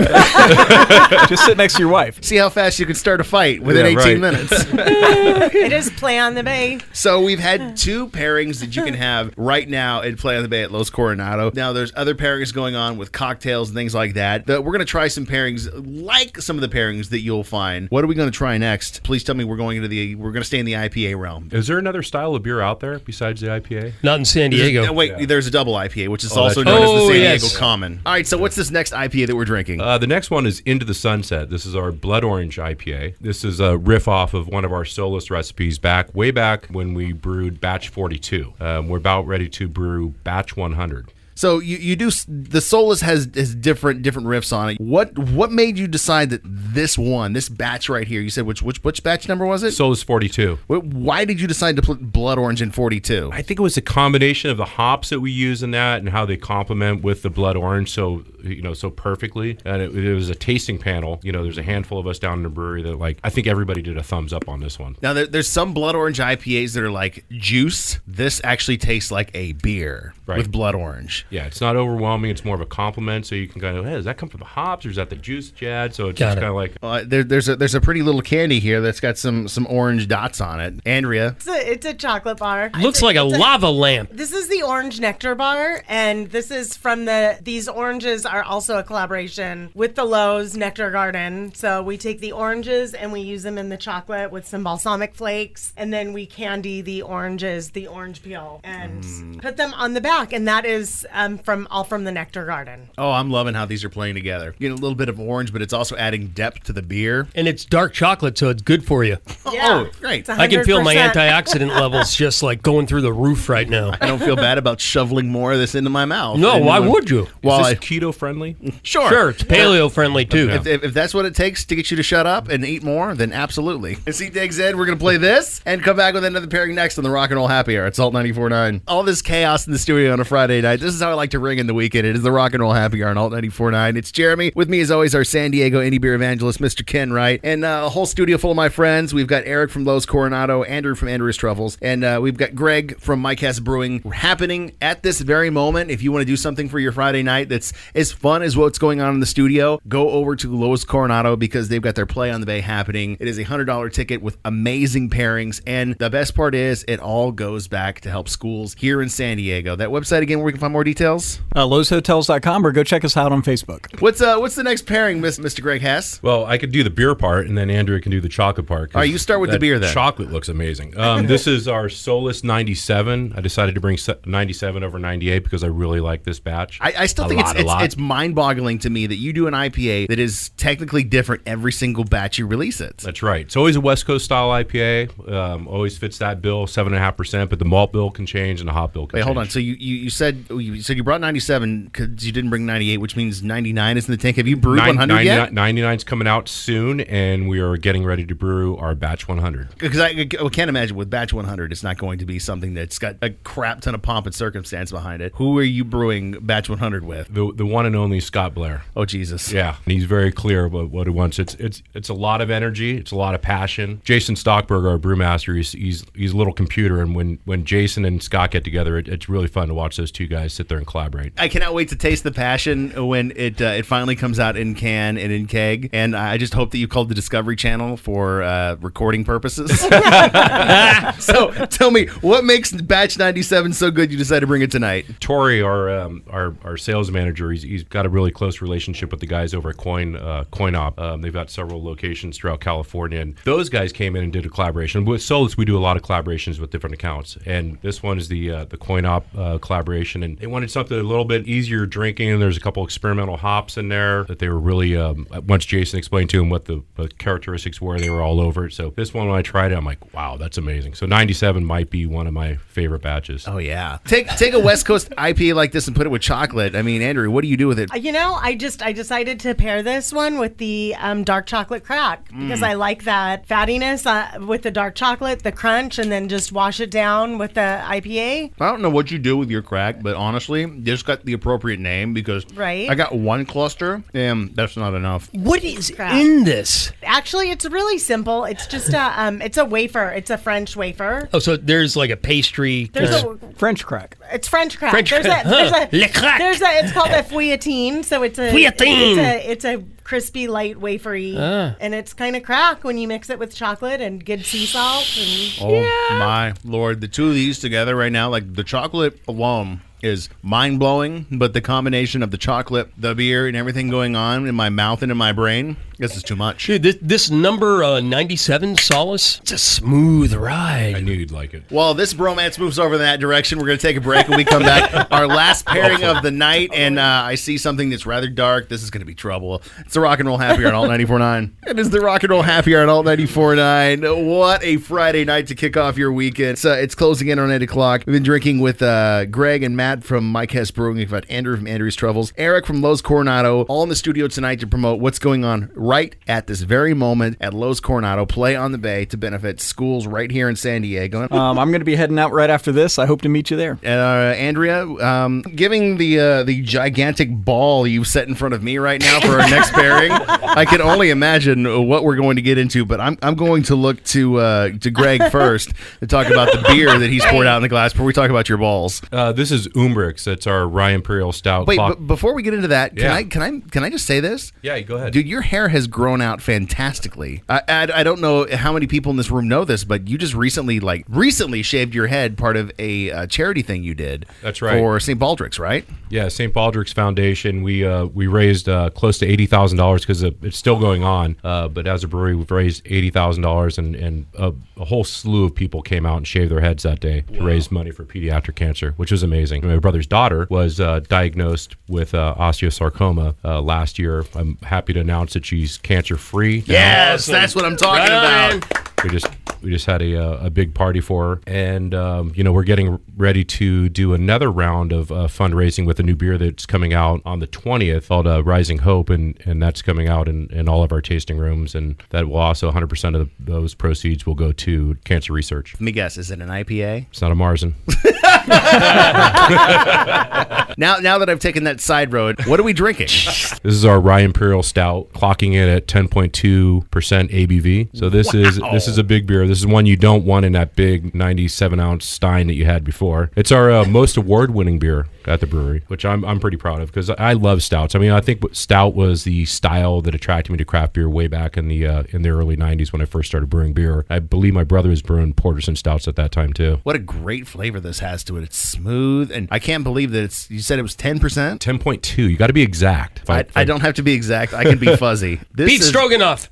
Just 1.28 1.44
sit 1.44 1.56
next 1.56 1.74
to 1.74 1.80
your 1.80 1.90
wife. 1.90 2.22
see 2.24 2.36
how 2.36 2.48
fast 2.48 2.78
you 2.78 2.86
can 2.86 2.94
start 2.94 3.20
a 3.20 3.24
fight 3.24 3.62
within 3.62 3.84
Yeah, 3.86 4.00
18 4.00 4.20
right. 4.20 4.20
minutes. 4.20 4.64
It 5.58 5.72
is 5.72 5.90
play 5.90 6.18
on 6.18 6.34
the 6.34 6.42
bay. 6.42 6.78
So 6.92 7.22
we've 7.22 7.38
had 7.38 7.76
two 7.76 8.08
pairings 8.08 8.60
that 8.60 8.74
you 8.76 8.82
can 8.84 8.94
have 8.94 9.32
right 9.36 9.68
now 9.68 10.00
at 10.14 10.18
Play 10.18 10.36
on 10.36 10.42
the 10.42 10.48
Bay 10.48 10.62
at 10.62 10.70
Loews 10.70 10.90
Coronado. 10.92 11.50
Now 11.54 11.72
there's 11.72 11.92
other 11.96 12.14
pairings 12.14 12.52
going 12.52 12.74
on 12.74 12.96
with 12.98 13.12
cocktails 13.12 13.68
and 13.68 13.76
things 13.76 13.94
like 13.94 14.14
that. 14.14 14.46
The- 14.46 14.60
we're 14.60 14.72
going 14.72 14.80
to 14.80 14.84
try 14.84 15.08
some 15.08 15.26
pairings 15.26 15.68
like 15.84 16.38
some 16.38 16.56
of 16.56 16.62
the 16.62 16.68
pairings 16.68 17.10
that 17.10 17.20
you'll 17.20 17.44
find. 17.44 17.88
What 17.90 18.04
are 18.04 18.06
we 18.06 18.14
going 18.14 18.30
to 18.30 18.36
try 18.36 18.58
next? 18.58 19.02
Please 19.02 19.24
tell 19.24 19.34
me 19.34 19.44
we're 19.44 19.56
going 19.56 19.76
into 19.76 19.88
the 19.88 20.14
we're 20.14 20.32
going 20.32 20.42
to 20.42 20.46
stay 20.46 20.58
in 20.58 20.66
the 20.66 20.72
IPA 20.74 21.18
realm. 21.18 21.48
Is 21.52 21.66
there 21.66 21.78
another 21.78 22.02
style 22.02 22.34
of 22.34 22.42
beer 22.42 22.60
out 22.60 22.80
there 22.80 22.98
besides 22.98 23.40
the 23.40 23.48
IPA? 23.48 23.92
Not 24.02 24.18
in 24.18 24.24
San 24.24 24.50
Diego. 24.50 24.92
Wait, 24.92 25.28
there's 25.28 25.46
a 25.46 25.50
double 25.50 25.74
IPA, 25.74 26.08
which 26.08 26.24
is 26.24 26.36
Oh, 26.36 26.42
also 26.42 26.62
known 26.62 26.74
right. 26.74 26.82
as 26.82 26.90
the 26.90 26.96
Oh, 26.96 27.08
San 27.08 27.20
yes. 27.20 27.40
Diego 27.42 27.58
Common. 27.58 28.00
All 28.06 28.12
right, 28.12 28.26
so 28.26 28.38
what's 28.38 28.56
this 28.56 28.70
next 28.70 28.92
IPA 28.92 29.26
that 29.28 29.36
we're 29.36 29.44
drinking? 29.44 29.80
Uh, 29.80 29.98
the 29.98 30.06
next 30.06 30.30
one 30.30 30.46
is 30.46 30.60
Into 30.60 30.84
the 30.84 30.94
Sunset. 30.94 31.50
This 31.50 31.66
is 31.66 31.74
our 31.74 31.92
Blood 31.92 32.24
Orange 32.24 32.56
IPA. 32.56 33.14
This 33.20 33.44
is 33.44 33.60
a 33.60 33.76
riff 33.78 34.08
off 34.08 34.34
of 34.34 34.48
one 34.48 34.64
of 34.64 34.72
our 34.72 34.84
Solus 34.84 35.30
recipes 35.30 35.78
back 35.78 36.14
way 36.14 36.30
back 36.30 36.66
when 36.66 36.94
we 36.94 37.12
brewed 37.12 37.60
Batch 37.60 37.88
42. 37.88 38.54
Um, 38.60 38.88
we're 38.88 38.98
about 38.98 39.26
ready 39.26 39.48
to 39.48 39.68
brew 39.68 39.97
Batch 40.06 40.56
100. 40.56 41.12
So 41.38 41.60
you, 41.60 41.76
you 41.76 41.94
do 41.94 42.10
the 42.26 42.60
Solus 42.60 43.00
has 43.02 43.30
has 43.36 43.54
different 43.54 44.02
different 44.02 44.26
riffs 44.26 44.52
on 44.52 44.70
it. 44.70 44.80
What 44.80 45.16
what 45.16 45.52
made 45.52 45.78
you 45.78 45.86
decide 45.86 46.30
that 46.30 46.40
this 46.44 46.98
one, 46.98 47.32
this 47.32 47.48
batch 47.48 47.88
right 47.88 48.08
here? 48.08 48.20
You 48.20 48.28
said 48.28 48.44
which 48.44 48.60
which 48.60 48.82
which 48.82 49.04
batch 49.04 49.28
number 49.28 49.46
was 49.46 49.62
it? 49.62 49.70
Solus 49.70 50.02
42. 50.02 50.58
Why 50.66 51.24
did 51.24 51.40
you 51.40 51.46
decide 51.46 51.76
to 51.76 51.82
put 51.82 52.00
Blood 52.10 52.38
Orange 52.38 52.60
in 52.60 52.72
42? 52.72 53.30
I 53.32 53.42
think 53.42 53.60
it 53.60 53.62
was 53.62 53.76
a 53.76 53.80
combination 53.80 54.50
of 54.50 54.56
the 54.56 54.64
hops 54.64 55.10
that 55.10 55.20
we 55.20 55.30
use 55.30 55.62
in 55.62 55.70
that 55.70 56.00
and 56.00 56.08
how 56.08 56.26
they 56.26 56.36
complement 56.36 57.04
with 57.04 57.22
the 57.22 57.30
blood 57.30 57.56
orange 57.56 57.92
so 57.92 58.24
you 58.42 58.60
know 58.60 58.74
so 58.74 58.90
perfectly. 58.90 59.58
And 59.64 59.80
it, 59.80 59.94
it 59.94 60.14
was 60.14 60.30
a 60.30 60.34
tasting 60.34 60.78
panel. 60.78 61.20
You 61.22 61.30
know, 61.30 61.44
there's 61.44 61.58
a 61.58 61.62
handful 61.62 62.00
of 62.00 62.08
us 62.08 62.18
down 62.18 62.38
in 62.38 62.42
the 62.42 62.48
brewery 62.48 62.82
that 62.82 62.98
like 62.98 63.20
I 63.22 63.30
think 63.30 63.46
everybody 63.46 63.80
did 63.80 63.96
a 63.96 64.02
thumbs 64.02 64.32
up 64.32 64.48
on 64.48 64.58
this 64.58 64.76
one. 64.76 64.96
Now 65.02 65.12
there, 65.12 65.28
there's 65.28 65.48
some 65.48 65.72
Blood 65.72 65.94
Orange 65.94 66.18
IPAs 66.18 66.74
that 66.74 66.82
are 66.82 66.90
like 66.90 67.24
juice. 67.30 68.00
This 68.08 68.40
actually 68.42 68.78
tastes 68.78 69.12
like 69.12 69.30
a 69.34 69.52
beer 69.52 70.14
Right. 70.26 70.36
with 70.36 70.52
Blood 70.52 70.74
Orange. 70.74 71.26
Yeah, 71.30 71.44
it's 71.46 71.60
not 71.60 71.76
overwhelming. 71.76 72.30
It's 72.30 72.44
more 72.44 72.54
of 72.54 72.60
a 72.60 72.66
compliment. 72.66 73.26
So 73.26 73.34
you 73.34 73.46
can 73.48 73.60
kind 73.60 73.76
of, 73.76 73.84
hey, 73.84 73.92
does 73.92 74.04
that 74.06 74.16
come 74.16 74.28
from 74.28 74.38
the 74.40 74.46
hops 74.46 74.86
or 74.86 74.90
is 74.90 74.96
that 74.96 75.10
the 75.10 75.16
juice, 75.16 75.50
Jad? 75.50 75.94
So 75.94 76.08
it's 76.08 76.18
Got 76.18 76.26
just 76.26 76.38
it. 76.38 76.40
kind 76.40 76.48
of 76.50 76.54
like, 76.56 76.76
Uh, 76.82 77.04
there, 77.06 77.22
there's 77.24 77.48
a 77.48 77.56
there's 77.56 77.74
a 77.74 77.80
pretty 77.80 78.02
little 78.02 78.22
candy 78.22 78.60
here 78.60 78.80
that's 78.80 79.00
got 79.00 79.18
some 79.18 79.46
some 79.48 79.66
orange 79.68 80.08
dots 80.08 80.40
on 80.40 80.60
it. 80.60 80.74
Andrea, 80.86 81.28
It's 81.36 81.46
a, 81.48 81.72
it's 81.72 81.86
a 81.86 81.94
chocolate 81.94 82.38
bar. 82.38 82.70
Looks 82.80 82.98
It's 82.98 83.02
like 83.02 83.16
a 83.16 83.26
it's 83.26 83.38
lava 83.38 83.68
lamp. 83.70 84.10
This 84.12 84.32
is 84.32 84.48
the 84.48 84.62
orange 84.62 85.00
nectar 85.00 85.34
bar, 85.34 85.82
and 85.88 86.30
this 86.30 86.50
is 86.50 86.76
from 86.76 87.04
the. 87.04 87.38
These 87.42 87.68
oranges 87.68 88.24
are 88.26 88.42
also 88.42 88.78
a 88.78 88.82
collaboration 88.82 89.70
with 89.74 89.94
the 89.94 90.04
Loews 90.04 90.56
Nectar 90.56 90.90
Garden. 90.90 91.52
So 91.54 91.82
we 91.82 91.96
take 91.98 92.20
the 92.20 92.32
oranges 92.32 92.94
and 92.94 93.12
we 93.12 93.20
use 93.20 93.42
them 93.42 93.58
in 93.58 93.68
the 93.68 93.76
chocolate 93.76 94.30
with 94.30 94.46
some 94.46 94.62
balsamic 94.64 95.14
flakes, 95.14 95.72
and 95.76 95.92
then 95.92 96.12
we 96.12 96.26
candy 96.26 96.80
the 96.80 97.02
oranges, 97.02 97.70
the 97.72 97.86
orange 97.86 98.22
peel, 98.22 98.60
and 98.64 99.04
put 99.42 99.56
them 99.56 99.74
on 99.74 99.94
the 99.94 100.00
back. 100.00 100.32
And 100.32 100.46
that 100.48 100.64
is 100.64 101.06
um, 101.18 101.36
from 101.38 101.66
all 101.70 101.84
from 101.84 102.04
the 102.04 102.12
Nectar 102.12 102.46
Garden. 102.46 102.88
Oh, 102.96 103.10
I'm 103.10 103.30
loving 103.30 103.54
how 103.54 103.64
these 103.66 103.84
are 103.84 103.88
playing 103.88 104.14
together. 104.14 104.52
Getting 104.58 104.78
a 104.78 104.80
little 104.80 104.94
bit 104.94 105.08
of 105.08 105.18
orange, 105.18 105.52
but 105.52 105.60
it's 105.62 105.72
also 105.72 105.96
adding 105.96 106.28
depth 106.28 106.64
to 106.64 106.72
the 106.72 106.82
beer. 106.82 107.28
And 107.34 107.48
it's 107.48 107.64
dark 107.64 107.92
chocolate, 107.92 108.38
so 108.38 108.48
it's 108.50 108.62
good 108.62 108.84
for 108.84 109.04
you. 109.04 109.18
Yeah. 109.52 109.86
Oh, 109.88 109.90
great. 110.00 110.28
I 110.30 110.46
can 110.46 110.64
feel 110.64 110.82
my 110.82 110.94
antioxidant 110.94 111.68
levels 111.80 112.14
just 112.14 112.42
like 112.42 112.62
going 112.62 112.86
through 112.86 113.00
the 113.02 113.12
roof 113.12 113.48
right 113.48 113.68
now. 113.68 113.92
I 114.00 114.06
don't 114.06 114.18
feel 114.20 114.36
bad 114.36 114.58
about 114.58 114.80
shoveling 114.80 115.28
more 115.28 115.52
of 115.52 115.58
this 115.58 115.74
into 115.74 115.90
my 115.90 116.04
mouth. 116.04 116.38
No, 116.38 116.54
Into 116.54 116.66
why 116.66 116.78
my- 116.78 116.88
would 116.88 117.10
you? 117.10 117.26
Well, 117.42 117.60
Is 117.60 117.66
I- 117.66 117.74
this 117.74 117.80
keto 117.80 118.14
friendly? 118.14 118.56
sure. 118.82 119.08
Sure, 119.08 119.30
it's 119.30 119.42
paleo 119.42 119.90
friendly 119.90 120.24
too. 120.24 120.50
If, 120.50 120.66
if, 120.66 120.84
if 120.84 120.94
that's 120.94 121.14
what 121.14 121.24
it 121.24 121.34
takes 121.34 121.64
to 121.64 121.74
get 121.76 121.90
you 121.90 121.96
to 121.96 122.02
shut 122.02 122.26
up 122.26 122.48
and 122.48 122.64
eat 122.64 122.82
more, 122.82 123.14
then 123.14 123.32
absolutely. 123.32 123.96
And 124.06 124.14
see, 124.14 124.28
Diggs 124.30 124.60
Ed, 124.60 124.76
we're 124.76 124.86
going 124.86 124.98
to 124.98 125.02
play 125.02 125.16
this 125.16 125.60
and 125.66 125.82
come 125.82 125.96
back 125.96 126.14
with 126.14 126.24
another 126.24 126.46
pairing 126.46 126.74
next 126.74 126.98
on 126.98 127.04
the 127.04 127.10
Rock 127.10 127.30
and 127.30 127.38
Roll 127.38 127.48
Happy 127.48 127.76
Hour 127.78 127.86
at 127.86 127.98
Alt 127.98 128.14
94.9. 128.14 128.82
All 128.86 129.02
this 129.02 129.22
chaos 129.22 129.66
in 129.66 129.72
the 129.72 129.78
studio 129.78 130.12
on 130.12 130.20
a 130.20 130.24
Friday 130.24 130.60
night. 130.60 130.80
This 130.80 130.94
is 130.98 131.02
how 131.02 131.10
I 131.10 131.14
like 131.14 131.30
to 131.30 131.38
ring 131.38 131.58
in 131.60 131.68
the 131.68 131.74
weekend. 131.74 132.06
It 132.06 132.16
is 132.16 132.22
the 132.22 132.32
Rock 132.32 132.54
and 132.54 132.62
Roll 132.62 132.72
Happy 132.72 133.02
Hour 133.04 133.10
on 133.10 133.18
Alt 133.18 133.32
94.9. 133.32 133.96
It's 133.96 134.10
Jeremy. 134.10 134.50
With 134.56 134.68
me, 134.68 134.80
as 134.80 134.90
always, 134.90 135.14
our 135.14 135.22
San 135.22 135.52
Diego 135.52 135.80
indie 135.80 136.00
beer 136.00 136.14
evangelist, 136.14 136.58
Mr. 136.58 136.84
Ken 136.84 137.12
Wright. 137.12 137.38
And 137.44 137.64
uh, 137.64 137.82
a 137.84 137.88
whole 137.88 138.04
studio 138.04 138.36
full 138.36 138.50
of 138.50 138.56
my 138.56 138.68
friends. 138.68 139.14
We've 139.14 139.28
got 139.28 139.44
Eric 139.46 139.70
from 139.70 139.84
Loews 139.84 140.08
Coronado, 140.08 140.64
Andrew 140.64 140.96
from 140.96 141.06
Andrew's 141.06 141.36
Truffles, 141.36 141.78
and 141.80 142.02
uh, 142.02 142.18
we've 142.20 142.36
got 142.36 142.56
Greg 142.56 142.98
from 142.98 143.24
Hess 143.24 143.60
Brewing 143.60 144.02
happening 144.10 144.72
at 144.80 145.04
this 145.04 145.20
very 145.20 145.50
moment. 145.50 145.92
If 145.92 146.02
you 146.02 146.10
want 146.10 146.22
to 146.22 146.26
do 146.26 146.36
something 146.36 146.68
for 146.68 146.80
your 146.80 146.90
Friday 146.90 147.22
night 147.22 147.48
that's 147.48 147.72
as 147.94 148.10
fun 148.10 148.42
as 148.42 148.56
what's 148.56 148.78
going 148.78 149.00
on 149.00 149.14
in 149.14 149.20
the 149.20 149.26
studio, 149.26 149.80
go 149.86 150.10
over 150.10 150.34
to 150.34 150.48
Loews 150.48 150.84
Coronado 150.84 151.36
because 151.36 151.68
they've 151.68 151.80
got 151.80 151.94
their 151.94 152.06
Play 152.06 152.32
on 152.32 152.40
the 152.40 152.46
Bay 152.46 152.60
happening. 152.60 153.16
It 153.20 153.28
is 153.28 153.38
a 153.38 153.44
$100 153.44 153.92
ticket 153.92 154.20
with 154.20 154.36
amazing 154.44 155.10
pairings. 155.10 155.60
And 155.64 155.94
the 155.94 156.10
best 156.10 156.34
part 156.34 156.56
is, 156.56 156.84
it 156.88 156.98
all 156.98 157.30
goes 157.30 157.68
back 157.68 158.00
to 158.00 158.10
help 158.10 158.28
schools 158.28 158.74
here 158.76 159.00
in 159.00 159.08
San 159.08 159.36
Diego. 159.36 159.76
That 159.76 159.90
website 159.90 160.22
again 160.22 160.38
where 160.38 160.46
we 160.46 160.52
can 160.52 160.60
find 160.60 160.72
more 160.72 160.87
details? 160.88 161.40
Uh, 161.54 161.64
LoewsHotels.com 161.64 162.66
or 162.66 162.72
go 162.72 162.82
check 162.82 163.04
us 163.04 163.16
out 163.16 163.32
on 163.32 163.42
Facebook. 163.42 164.00
What's 164.00 164.20
uh 164.20 164.38
what's 164.38 164.54
the 164.54 164.62
next 164.62 164.82
pairing, 164.86 165.20
Miss, 165.20 165.38
Mr. 165.38 165.60
Greg 165.62 165.80
Hess? 165.82 166.22
Well, 166.22 166.46
I 166.46 166.56
could 166.58 166.72
do 166.72 166.82
the 166.82 166.90
beer 166.90 167.14
part, 167.14 167.46
and 167.46 167.56
then 167.58 167.70
Andrea 167.70 168.00
can 168.00 168.10
do 168.10 168.20
the 168.20 168.28
chocolate 168.28 168.66
part. 168.66 168.94
All 168.94 169.00
right, 169.00 169.10
you 169.10 169.18
start 169.18 169.40
with 169.40 169.50
the 169.50 169.58
beer 169.58 169.78
then. 169.78 169.92
Chocolate 169.92 170.30
looks 170.30 170.48
amazing. 170.48 170.96
Um, 170.98 171.26
this 171.26 171.46
is 171.46 171.68
our 171.68 171.88
Solus 171.88 172.42
97. 172.44 173.34
I 173.36 173.40
decided 173.40 173.74
to 173.74 173.80
bring 173.80 173.98
97 174.24 174.82
over 174.82 174.98
98 174.98 175.44
because 175.44 175.62
I 175.64 175.68
really 175.68 176.00
like 176.00 176.24
this 176.24 176.40
batch. 176.40 176.78
I, 176.80 176.94
I 176.98 177.06
still 177.06 177.26
A 177.26 177.28
think 177.28 177.40
lot, 177.42 177.56
it's 177.56 177.70
it's, 177.70 177.82
it's 177.84 177.96
mind-boggling 177.96 178.78
to 178.80 178.90
me 178.90 179.06
that 179.06 179.16
you 179.16 179.32
do 179.32 179.46
an 179.46 179.54
IPA 179.54 180.08
that 180.08 180.18
is 180.18 180.50
technically 180.56 181.04
different 181.04 181.42
every 181.46 181.72
single 181.72 182.04
batch 182.04 182.38
you 182.38 182.46
release 182.46 182.80
it. 182.80 182.98
That's 182.98 183.22
right. 183.22 183.44
It's 183.46 183.56
always 183.56 183.76
a 183.76 183.80
West 183.80 184.06
Coast 184.06 184.24
style 184.24 184.48
IPA. 184.50 185.30
Um, 185.30 185.68
always 185.68 185.98
fits 185.98 186.18
that 186.18 186.40
bill, 186.40 186.66
seven 186.66 186.92
and 186.92 187.00
a 187.00 187.04
half 187.04 187.16
percent. 187.16 187.50
But 187.50 187.58
the 187.58 187.64
malt 187.64 187.92
bill 187.92 188.10
can 188.10 188.26
change 188.26 188.60
and 188.60 188.68
the 188.68 188.72
hop 188.72 188.92
bill 188.92 189.06
can 189.06 189.16
Wait, 189.18 189.20
change. 189.20 189.26
hold 189.26 189.38
on. 189.38 189.50
So 189.50 189.58
you, 189.58 189.74
you, 189.74 189.96
you 189.96 190.10
said 190.10 190.44
you 190.50 190.77
said 190.82 190.96
you 190.96 191.04
brought 191.04 191.20
97 191.20 191.84
because 191.84 192.26
you 192.26 192.32
didn't 192.32 192.50
bring 192.50 192.66
98, 192.66 192.98
which 192.98 193.16
means 193.16 193.42
99 193.42 193.96
is 193.96 194.08
in 194.08 194.12
the 194.12 194.16
tank. 194.18 194.36
Have 194.36 194.46
you 194.48 194.56
brewed 194.56 194.76
Nine- 194.78 194.96
100 194.96 195.20
yet? 195.22 195.52
99 195.52 195.96
is 195.96 196.04
coming 196.04 196.28
out 196.28 196.48
soon, 196.48 197.00
and 197.00 197.48
we 197.48 197.60
are 197.60 197.76
getting 197.76 198.04
ready 198.04 198.24
to 198.26 198.34
brew 198.34 198.76
our 198.76 198.94
batch 198.94 199.28
100. 199.28 199.76
Because 199.78 200.00
I, 200.00 200.08
I 200.08 200.24
can't 200.26 200.68
imagine 200.68 200.96
with 200.96 201.10
batch 201.10 201.32
100, 201.32 201.72
it's 201.72 201.82
not 201.82 201.98
going 201.98 202.18
to 202.18 202.26
be 202.26 202.38
something 202.38 202.74
that's 202.74 202.98
got 202.98 203.16
a 203.22 203.30
crap 203.30 203.80
ton 203.80 203.94
of 203.94 204.02
pomp 204.02 204.26
and 204.26 204.34
circumstance 204.34 204.90
behind 204.90 205.22
it. 205.22 205.32
Who 205.36 205.58
are 205.58 205.62
you 205.62 205.84
brewing 205.84 206.32
batch 206.40 206.68
100 206.68 207.04
with? 207.04 207.28
The 207.32 207.52
the 207.54 207.66
one 207.66 207.86
and 207.86 207.96
only 207.96 208.20
Scott 208.20 208.54
Blair. 208.54 208.82
Oh 208.96 209.04
Jesus! 209.04 209.52
Yeah, 209.52 209.76
and 209.84 209.92
he's 209.92 210.04
very 210.04 210.30
clear 210.32 210.64
about 210.64 210.90
what 210.90 211.06
he 211.06 211.12
wants. 211.12 211.38
It's 211.38 211.54
it's 211.54 211.82
it's 211.94 212.08
a 212.08 212.14
lot 212.14 212.40
of 212.40 212.50
energy. 212.50 212.96
It's 212.96 213.10
a 213.12 213.16
lot 213.16 213.34
of 213.34 213.42
passion. 213.42 214.00
Jason 214.04 214.36
Stockberg, 214.36 214.84
our 214.84 214.98
brewmaster, 214.98 215.56
he's 215.56 215.72
he's 215.72 216.04
he's 216.14 216.32
a 216.32 216.36
little 216.36 216.52
computer, 216.52 217.00
and 217.00 217.14
when 217.14 217.38
when 217.44 217.64
Jason 217.64 218.04
and 218.04 218.22
Scott 218.22 218.50
get 218.50 218.64
together, 218.64 218.98
it, 218.98 219.08
it's 219.08 219.28
really 219.28 219.48
fun 219.48 219.68
to 219.68 219.74
watch 219.74 219.96
those 219.96 220.10
two 220.10 220.26
guys 220.26 220.52
sit 220.52 220.67
there 220.68 220.78
and 220.78 220.86
collaborate. 220.86 221.32
I 221.38 221.48
cannot 221.48 221.74
wait 221.74 221.88
to 221.88 221.96
taste 221.96 222.24
the 222.24 222.32
passion 222.32 223.06
when 223.06 223.32
it 223.36 223.60
uh, 223.60 223.66
it 223.66 223.86
finally 223.86 224.16
comes 224.16 224.38
out 224.38 224.56
in 224.56 224.74
can 224.74 225.18
and 225.18 225.32
in 225.32 225.46
keg. 225.46 225.90
And 225.92 226.16
I 226.16 226.38
just 226.38 226.54
hope 226.54 226.70
that 226.72 226.78
you 226.78 226.88
called 226.88 227.08
the 227.08 227.14
Discovery 227.14 227.56
Channel 227.56 227.96
for 227.96 228.42
uh, 228.42 228.76
recording 228.76 229.24
purposes. 229.24 229.80
so 231.18 231.50
tell 231.66 231.90
me, 231.90 232.06
what 232.20 232.44
makes 232.44 232.72
batch 232.72 233.18
97 233.18 233.72
so 233.72 233.90
good 233.90 234.10
you 234.10 234.18
decided 234.18 234.40
to 234.40 234.46
bring 234.46 234.62
it 234.62 234.70
tonight? 234.70 235.06
Tori, 235.20 235.62
our 235.62 235.90
um, 235.90 236.22
our 236.30 236.54
our 236.64 236.76
sales 236.76 237.10
manager, 237.10 237.50
he's, 237.50 237.62
he's 237.62 237.82
got 237.84 238.06
a 238.06 238.08
really 238.08 238.30
close 238.30 238.60
relationship 238.60 239.10
with 239.10 239.20
the 239.20 239.26
guys 239.26 239.54
over 239.54 239.70
at 239.70 239.76
Coin 239.76 240.16
uh, 240.16 240.44
CoinOp. 240.52 240.98
Um, 240.98 241.22
they've 241.22 241.32
got 241.32 241.50
several 241.50 241.82
locations 241.82 242.36
throughout 242.36 242.60
California, 242.60 243.20
and 243.20 243.36
those 243.44 243.68
guys 243.68 243.92
came 243.92 244.16
in 244.16 244.24
and 244.24 244.32
did 244.32 244.46
a 244.46 244.48
collaboration. 244.48 245.04
With 245.04 245.22
Solus, 245.22 245.56
we 245.56 245.64
do 245.64 245.76
a 245.76 245.80
lot 245.80 245.96
of 245.96 246.02
collaborations 246.02 246.58
with 246.58 246.70
different 246.70 246.94
accounts, 246.94 247.38
and 247.46 247.78
this 247.82 248.02
one 248.02 248.18
is 248.18 248.28
the 248.28 248.50
uh, 248.50 248.64
the 248.64 248.76
CoinOp 248.76 249.24
uh, 249.36 249.58
collaboration. 249.58 250.22
And 250.22 250.38
they 250.38 250.46
wanted 250.58 250.72
something 250.72 250.98
a 250.98 251.04
little 251.04 251.24
bit 251.24 251.46
easier 251.46 251.86
drinking. 251.86 252.40
There's 252.40 252.56
a 252.56 252.60
couple 252.60 252.82
experimental 252.82 253.36
hops 253.36 253.76
in 253.76 253.90
there 253.90 254.24
that 254.24 254.40
they 254.40 254.48
were 254.48 254.58
really. 254.58 254.96
Um, 254.96 255.24
once 255.46 255.64
Jason 255.64 255.98
explained 255.98 256.30
to 256.30 256.40
him 256.40 256.50
what 256.50 256.64
the, 256.64 256.82
the 256.96 257.06
characteristics 257.06 257.80
were, 257.80 257.96
they 257.96 258.10
were 258.10 258.20
all 258.20 258.40
over 258.40 258.66
it. 258.66 258.72
So 258.72 258.90
this 258.90 259.14
one, 259.14 259.28
when 259.28 259.38
I 259.38 259.42
tried 259.42 259.70
it, 259.70 259.76
I'm 259.76 259.84
like, 259.84 260.12
wow, 260.12 260.36
that's 260.36 260.58
amazing. 260.58 260.94
So 260.94 261.06
97 261.06 261.64
might 261.64 261.90
be 261.90 262.06
one 262.06 262.26
of 262.26 262.32
my 262.32 262.56
favorite 262.56 263.02
batches. 263.02 263.46
Oh 263.46 263.58
yeah, 263.58 263.98
take 264.04 264.26
take 264.30 264.52
a 264.52 264.58
West 264.58 264.84
Coast 264.84 265.10
IPA 265.10 265.54
like 265.54 265.70
this 265.70 265.86
and 265.86 265.94
put 265.94 266.06
it 266.06 266.10
with 266.10 266.22
chocolate. 266.22 266.74
I 266.74 266.82
mean, 266.82 267.02
Andrew, 267.02 267.30
what 267.30 267.42
do 267.42 267.48
you 267.48 267.56
do 267.56 267.68
with 267.68 267.78
it? 267.78 267.94
You 267.94 268.10
know, 268.10 268.34
I 268.34 268.56
just 268.56 268.82
I 268.82 268.90
decided 268.90 269.38
to 269.40 269.54
pair 269.54 269.84
this 269.84 270.12
one 270.12 270.40
with 270.40 270.58
the 270.58 270.96
um, 270.98 271.22
dark 271.22 271.46
chocolate 271.46 271.84
crack 271.84 272.26
because 272.36 272.64
I 272.64 272.74
like 272.74 273.04
that 273.04 273.46
fattiness 273.46 274.06
uh, 274.06 274.44
with 274.44 274.62
the 274.62 274.72
dark 274.72 274.96
chocolate, 274.96 275.44
the 275.44 275.52
crunch, 275.52 276.00
and 276.00 276.10
then 276.10 276.28
just 276.28 276.50
wash 276.50 276.80
it 276.80 276.90
down 276.90 277.38
with 277.38 277.54
the 277.54 277.80
IPA. 277.84 278.54
I 278.58 278.70
don't 278.70 278.82
know 278.82 278.90
what 278.90 279.12
you 279.12 279.20
do 279.20 279.36
with 279.36 279.50
your 279.50 279.62
crack, 279.62 280.02
but 280.02 280.16
honestly, 280.16 280.47
just 280.82 281.04
got 281.06 281.24
the 281.24 281.32
appropriate 281.32 281.80
name 281.80 282.14
because 282.14 282.44
Right. 282.54 282.88
I 282.90 282.94
got 282.94 283.14
one 283.14 283.44
cluster 283.46 284.02
and 284.14 284.54
that's 284.56 284.76
not 284.76 284.94
enough. 284.94 285.28
What 285.32 285.62
is 285.64 285.90
Crap. 285.94 286.14
in 286.14 286.44
this? 286.44 286.92
Actually, 287.02 287.50
it's 287.50 287.64
really 287.66 287.98
simple. 287.98 288.44
It's 288.44 288.66
just 288.66 288.92
a 288.92 289.22
um, 289.22 289.40
it's 289.42 289.56
a 289.58 289.64
wafer. 289.64 290.08
It's 290.10 290.30
a 290.30 290.38
French 290.38 290.76
wafer. 290.76 291.28
Oh, 291.32 291.38
so 291.38 291.56
there's 291.56 291.96
like 291.96 292.10
a 292.10 292.16
pastry. 292.16 292.90
There's 292.92 293.10
uh, 293.10 293.34
a 293.40 293.54
French 293.54 293.84
crack. 293.84 294.16
It's 294.32 294.48
French 294.48 294.78
crack. 294.78 294.90
French 294.92 295.10
there's 295.10 295.26
crack. 295.26 295.44
A, 295.44 295.48
there's 295.48 295.70
Huh. 295.70 295.86
a, 295.92 295.96
Le 295.98 296.08
crack. 296.08 296.38
There's 296.38 296.60
a. 296.62 296.78
It's 296.84 296.92
called 296.92 297.10
a 297.10 297.22
feuilletine. 297.22 298.04
So 298.04 298.22
it's 298.22 298.38
a. 298.38 298.50
Feuilletine. 298.52 299.16
It's 299.16 299.18
a, 299.18 299.50
it's 299.52 299.64
a 299.64 299.84
crispy, 300.04 300.48
light, 300.48 300.76
wafery, 300.78 301.34
Ah. 301.38 301.76
and 301.80 301.94
it's 301.94 302.14
kind 302.14 302.34
of 302.34 302.42
crack 302.42 302.82
when 302.82 302.96
you 302.96 303.06
mix 303.06 303.28
it 303.28 303.38
with 303.38 303.54
chocolate 303.54 304.00
and 304.00 304.24
good 304.24 304.42
sea 304.44 304.64
salt. 304.64 305.04
And 305.18 305.52
Oh 305.60 306.16
my 306.18 306.54
lord, 306.64 307.02
the 307.02 307.08
two 307.08 307.28
of 307.28 307.34
these 307.34 307.58
together 307.58 307.94
right 307.94 308.10
now, 308.12 308.30
like 308.30 308.54
the 308.54 308.64
chocolate 308.64 309.20
alone 309.28 309.82
is 310.02 310.28
mind 310.42 310.78
blowing, 310.78 311.26
but 311.30 311.52
the 311.52 311.60
combination 311.60 312.22
of 312.22 312.30
the 312.30 312.38
chocolate, 312.38 312.90
the 312.96 313.14
beer, 313.14 313.46
and 313.46 313.56
everything 313.56 313.88
going 313.88 314.16
on 314.16 314.46
in 314.46 314.54
my 314.54 314.68
mouth 314.68 315.02
and 315.02 315.10
in 315.10 315.18
my 315.18 315.32
brain, 315.32 315.76
this 315.98 316.16
is 316.16 316.22
too 316.22 316.36
much. 316.36 316.66
Dude, 316.66 316.82
this, 316.82 316.96
this 317.02 317.30
number 317.30 317.82
uh, 317.82 318.00
97 318.00 318.76
Solus, 318.76 319.40
it's 319.40 319.52
a 319.52 319.58
smooth 319.58 320.32
ride. 320.32 320.94
I 320.94 321.00
knew 321.00 321.12
you'd 321.12 321.32
like 321.32 321.54
it. 321.54 321.64
Well, 321.70 321.92
this 321.94 322.14
bromance 322.14 322.58
moves 322.58 322.78
over 322.78 322.94
in 322.94 323.00
that 323.00 323.18
direction. 323.18 323.58
We're 323.58 323.66
going 323.66 323.78
to 323.78 323.82
take 323.82 323.96
a 323.96 324.00
break 324.00 324.28
when 324.28 324.38
we 324.38 324.44
come 324.44 324.62
back. 324.62 325.08
Our 325.12 325.26
last 325.26 325.66
pairing 325.66 326.04
of 326.04 326.22
the 326.22 326.30
night, 326.30 326.70
and 326.72 326.98
uh, 326.98 327.02
I 327.02 327.34
see 327.34 327.58
something 327.58 327.90
that's 327.90 328.06
rather 328.06 328.28
dark. 328.28 328.68
This 328.68 328.82
is 328.82 328.90
going 328.90 329.00
to 329.00 329.06
be 329.06 329.14
trouble. 329.14 329.62
It's 329.80 329.94
the 329.94 330.00
Rock 330.00 330.20
and 330.20 330.28
Roll 330.28 330.38
Happy 330.38 330.64
Hour 330.64 330.72
on 330.72 330.74
Alt 330.74 330.90
94.9. 330.90 331.50
It 331.68 331.78
is 331.78 331.90
the 331.90 332.00
Rock 332.00 332.22
and 332.22 332.30
Roll 332.30 332.42
Happy 332.42 332.74
Hour 332.74 332.84
on 332.84 332.88
Alt 332.88 333.06
94.9. 333.06 334.38
What 334.38 334.62
a 334.62 334.76
Friday 334.78 335.24
night 335.24 335.48
to 335.48 335.54
kick 335.54 335.76
off 335.76 335.98
your 335.98 336.12
weekend. 336.12 336.52
It's, 336.52 336.64
uh, 336.64 336.70
it's 336.72 336.94
closing 336.94 337.28
in 337.28 337.38
on 337.38 337.50
8 337.50 337.62
o'clock. 337.62 338.04
We've 338.06 338.14
been 338.14 338.22
drinking 338.22 338.60
with 338.60 338.80
uh, 338.82 339.26
Greg 339.26 339.62
and 339.62 339.76
Matt 339.76 340.04
from 340.04 340.30
Mike 340.30 340.52
Hess 340.52 340.70
Brewing. 340.70 340.96
We've 340.96 341.10
got 341.10 341.28
Andrew 341.28 341.56
from 341.56 341.66
Andrew's 341.66 341.96
Truffles, 341.96 342.32
Eric 342.36 342.66
from 342.66 342.80
Loews 342.80 343.02
Coronado, 343.02 343.62
all 343.64 343.82
in 343.82 343.88
the 343.88 343.96
studio 343.96 344.28
tonight 344.28 344.60
to 344.60 344.66
promote 344.66 345.00
what's 345.00 345.18
going 345.18 345.44
on 345.44 345.70
right 345.88 346.14
at 346.26 346.46
this 346.46 346.60
very 346.60 346.94
moment 346.94 347.36
at 347.40 347.52
Loews 347.52 347.80
Coronado. 347.82 348.26
Play 348.26 348.54
on 348.56 348.72
the 348.72 348.78
Bay 348.78 349.04
to 349.06 349.16
benefit 349.16 349.60
schools 349.60 350.06
right 350.06 350.30
here 350.30 350.48
in 350.48 350.56
San 350.56 350.82
Diego. 350.82 351.26
Um, 351.38 351.58
I'm 351.58 351.70
going 351.70 351.80
to 351.80 351.84
be 351.84 351.94
heading 351.96 352.18
out 352.18 352.32
right 352.32 352.50
after 352.50 352.72
this. 352.72 352.98
I 352.98 353.06
hope 353.06 353.22
to 353.22 353.28
meet 353.28 353.50
you 353.50 353.56
there. 353.56 353.78
uh, 353.84 353.86
Andrea, 354.34 354.82
um, 354.84 355.42
giving 355.42 355.96
the 355.96 356.18
uh, 356.18 356.42
the 356.42 356.62
gigantic 356.62 357.28
ball 357.44 357.86
you 357.86 358.02
set 358.02 358.26
in 358.28 358.34
front 358.34 358.54
of 358.54 358.62
me 358.62 358.78
right 358.78 359.00
now 359.00 359.20
for 359.20 359.40
our 359.40 359.48
next 359.50 359.72
pairing, 359.72 360.10
I 360.12 360.64
can 360.64 360.80
only 360.80 361.10
imagine 361.10 361.86
what 361.86 362.02
we're 362.02 362.16
going 362.16 362.36
to 362.36 362.42
get 362.42 362.58
into. 362.58 362.84
But 362.84 363.00
I'm, 363.00 363.18
I'm 363.22 363.34
going 363.36 363.62
to 363.64 363.76
look 363.76 364.02
to 364.04 364.38
uh, 364.38 364.70
to 364.80 364.90
Greg 364.90 365.22
first 365.30 365.70
to 366.00 366.06
talk 366.06 366.26
about 366.28 366.50
the 366.52 366.64
beer 366.68 366.98
that 366.98 367.08
he's 367.08 367.24
poured 367.26 367.46
out 367.46 367.56
in 367.56 367.62
the 367.62 367.68
glass 367.68 367.92
before 367.92 368.06
we 368.06 368.12
talk 368.12 368.30
about 368.30 368.48
your 368.48 368.58
balls. 368.58 369.00
Uh, 369.12 369.32
this 369.32 369.52
is 369.52 369.68
Umbrix. 369.68 370.24
That's 370.24 370.46
our 370.46 370.66
Rye 370.66 370.90
Imperial 370.90 371.32
Stout. 371.32 371.66
Wait, 371.68 371.76
clock- 371.76 371.98
but 371.98 372.06
before 372.06 372.34
we 372.34 372.42
get 372.42 372.54
into 372.54 372.68
that, 372.68 372.96
can 372.96 373.04
Yeah. 373.04 373.14
I 373.14 373.22
can 373.24 373.42
I 373.42 373.60
can 373.70 373.84
I 373.84 373.90
just 373.90 374.06
say 374.06 374.18
this? 374.20 374.52
yeah, 374.62 374.80
go 374.80 374.96
ahead. 374.96 375.12
Dude, 375.12 375.28
your 375.28 375.42
hair 375.42 375.68
has 375.68 375.77
has 375.78 375.86
grown 375.86 376.20
out 376.20 376.42
fantastically. 376.42 377.42
I, 377.48 377.62
I, 377.68 377.88
I 377.94 378.02
don't 378.02 378.20
know 378.20 378.46
how 378.52 378.72
many 378.72 378.86
people 378.86 379.10
in 379.10 379.16
this 379.16 379.30
room 379.30 379.48
know 379.48 379.64
this, 379.64 379.84
but 379.84 380.08
you 380.08 380.18
just 380.18 380.34
recently, 380.34 380.80
like, 380.80 381.04
recently 381.08 381.62
shaved 381.62 381.94
your 381.94 382.08
head 382.08 382.36
part 382.36 382.56
of 382.56 382.70
a 382.78 383.10
uh, 383.10 383.26
charity 383.28 383.62
thing 383.62 383.84
you 383.84 383.94
did. 383.94 384.26
That's 384.42 384.60
right. 384.60 384.78
For 384.78 384.98
St. 385.00 385.18
Baldrick's, 385.18 385.58
right? 385.58 385.84
Yeah, 386.10 386.28
St. 386.28 386.52
Baldrick's 386.52 386.92
Foundation. 386.92 387.62
We 387.62 387.86
uh, 387.86 388.06
we 388.06 388.26
raised 388.26 388.68
uh, 388.68 388.90
close 388.90 389.18
to 389.18 389.26
eighty 389.26 389.46
thousand 389.46 389.78
dollars 389.78 390.02
because 390.02 390.22
it's 390.22 390.56
still 390.56 390.78
going 390.80 391.04
on. 391.04 391.36
Uh, 391.44 391.68
but 391.68 391.86
as 391.86 392.02
a 392.02 392.08
brewery, 392.08 392.34
we've 392.34 392.50
raised 392.50 392.82
eighty 392.86 393.10
thousand 393.10 393.42
dollars, 393.42 393.78
and 393.78 393.94
and 393.94 394.26
a, 394.38 394.52
a 394.76 394.84
whole 394.84 395.04
slew 395.04 395.44
of 395.44 395.54
people 395.54 395.82
came 395.82 396.06
out 396.06 396.16
and 396.16 396.26
shaved 396.26 396.50
their 396.50 396.60
heads 396.60 396.82
that 396.82 397.00
day 397.00 397.22
to 397.32 397.42
raise 397.42 397.70
money 397.70 397.90
for 397.90 398.04
pediatric 398.04 398.56
cancer, 398.56 398.94
which 398.96 399.12
was 399.12 399.22
amazing. 399.22 399.66
My 399.66 399.78
brother's 399.78 400.06
daughter 400.06 400.46
was 400.50 400.80
uh, 400.80 401.00
diagnosed 401.08 401.76
with 401.88 402.14
uh, 402.14 402.34
osteosarcoma 402.38 403.34
uh, 403.44 403.60
last 403.60 403.98
year. 403.98 404.24
I'm 404.34 404.56
happy 404.62 404.92
to 404.94 405.00
announce 405.00 405.34
that 405.34 405.44
she's 405.44 405.67
cancer 405.76 406.16
free. 406.16 406.62
Yes, 406.66 407.26
that's 407.26 407.54
what 407.54 407.64
I'm 407.66 407.76
talking 407.76 408.10
Ryan. 408.10 408.58
about. 408.58 409.04
we 409.04 409.10
just 409.10 409.26
we 409.60 409.70
just 409.72 409.86
had 409.86 410.00
a, 410.02 410.16
uh, 410.16 410.46
a 410.46 410.50
big 410.50 410.72
party 410.72 411.00
for 411.00 411.34
her 411.36 411.40
and 411.46 411.92
um, 411.94 412.32
you 412.36 412.44
know 412.44 412.52
we're 412.52 412.62
getting 412.62 412.98
ready 413.16 413.44
to 413.44 413.88
do 413.88 414.14
another 414.14 414.50
round 414.52 414.92
of 414.92 415.10
uh, 415.10 415.26
fundraising 415.26 415.84
with 415.84 415.98
a 415.98 416.02
new 416.04 416.14
beer 416.14 416.38
that's 416.38 416.64
coming 416.64 416.92
out 416.94 417.20
on 417.24 417.40
the 417.40 417.46
20th 417.48 418.06
called 418.06 418.26
uh, 418.28 418.42
rising 418.44 418.78
hope 418.78 419.10
and, 419.10 419.36
and 419.44 419.60
that's 419.60 419.82
coming 419.82 420.08
out 420.08 420.28
in, 420.28 420.46
in 420.52 420.68
all 420.68 420.84
of 420.84 420.92
our 420.92 421.00
tasting 421.00 421.38
rooms 421.38 421.74
and 421.74 421.96
that 422.10 422.28
will 422.28 422.36
also 422.36 422.70
100% 422.70 423.16
of 423.20 423.30
those 423.40 423.74
proceeds 423.74 424.24
will 424.26 424.36
go 424.36 424.52
to 424.52 424.96
cancer 425.04 425.32
research 425.32 425.74
Let 425.74 425.80
me 425.80 425.92
guess, 425.92 426.16
is 426.16 426.30
it 426.30 426.40
an 426.40 426.48
IPA? 426.48 427.06
it's 427.10 427.20
not 427.20 427.32
a 427.32 427.36
marzen 427.36 427.74
Now, 430.78 430.98
now 430.98 431.18
that 431.18 431.28
I've 431.28 431.40
taken 431.40 431.64
that 431.64 431.80
side 431.80 432.12
road, 432.12 432.46
what 432.46 432.60
are 432.60 432.62
we 432.62 432.72
drinking? 432.72 433.06
this 433.08 433.58
is 433.64 433.84
our 433.84 433.98
rye 433.98 434.20
imperial 434.20 434.62
stout 434.62 435.12
clocking 435.12 435.54
in 435.54 435.68
at 435.68 435.88
10.2% 435.88 436.88
abv 436.88 437.88
so 437.94 438.08
this 438.08 438.32
is 438.32 438.60
this 438.72 438.86
is 438.86 438.96
a 438.98 439.04
big 439.04 439.26
beer. 439.26 439.46
This 439.48 439.58
is 439.58 439.66
one 439.66 439.86
you 439.86 439.96
don't 439.96 440.24
want 440.24 440.46
in 440.46 440.52
that 440.52 440.76
big 440.76 441.14
97 441.14 441.80
ounce 441.80 442.06
stein 442.06 442.46
that 442.46 442.54
you 442.54 442.64
had 442.64 442.84
before. 442.84 443.30
It's 443.34 443.50
our 443.50 443.70
uh, 443.70 443.84
most 443.86 444.16
award 444.16 444.52
winning 444.52 444.78
beer 444.78 445.08
at 445.26 445.40
the 445.40 445.46
brewery 445.46 445.82
which 445.88 446.06
i'm, 446.06 446.24
I'm 446.24 446.40
pretty 446.40 446.56
proud 446.56 446.80
of 446.80 446.88
because 446.88 447.10
i 447.10 447.34
love 447.34 447.62
stouts. 447.62 447.94
I 447.94 447.98
mean 447.98 448.12
i 448.12 448.20
think 448.20 448.42
stout 448.52 448.94
was 448.94 449.24
the 449.24 449.44
style 449.44 450.00
that 450.02 450.14
attracted 450.14 450.52
me 450.52 450.58
to 450.58 450.64
craft 450.64 450.94
beer 450.94 451.08
way 451.08 451.26
back 451.26 451.58
in 451.58 451.68
the 451.68 451.86
uh, 451.86 452.04
in 452.10 452.22
the 452.22 452.30
early 452.30 452.56
90s 452.56 452.92
when 452.92 453.02
i 453.02 453.04
first 453.04 453.28
started 453.28 453.50
brewing 453.50 453.72
beer. 453.72 454.06
I 454.08 454.20
believe 454.20 454.54
my 454.54 454.64
brother 454.64 454.88
was 454.88 455.02
brewing 455.02 455.34
porters 455.34 455.68
and 455.68 455.76
stouts 455.76 456.08
at 456.08 456.16
that 456.16 456.32
time 456.32 456.52
too. 456.52 456.80
What 456.82 456.96
a 456.96 457.00
great 457.00 457.46
flavor 457.46 457.80
this 457.80 457.98
has 457.98 458.24
to 458.24 458.36
it. 458.36 458.37
It's 458.44 458.58
smooth, 458.58 459.30
and 459.30 459.48
I 459.50 459.58
can't 459.58 459.84
believe 459.84 460.10
that 460.12 460.22
it's. 460.24 460.50
You 460.50 460.60
said 460.60 460.78
it 460.78 460.82
was 460.82 460.94
ten 460.94 461.18
percent. 461.18 461.64
10.2 461.64 462.16
you 462.30 462.36
got 462.36 462.48
to 462.48 462.52
be 462.52 462.62
exact 462.62 463.20
If 463.20 463.30
I, 463.30 463.44
I 463.54 463.64
don't 463.64 463.80
have 463.80 463.94
to 463.94 464.02
be 464.02 464.12
exact. 464.12 464.54
I 464.54 464.64
can 464.64 464.78
be 464.78 464.94
fuzzy. 464.96 465.40
This 465.54 465.68
Pete 465.68 465.80
is 465.80 465.88
Stroganoff. 465.88 466.50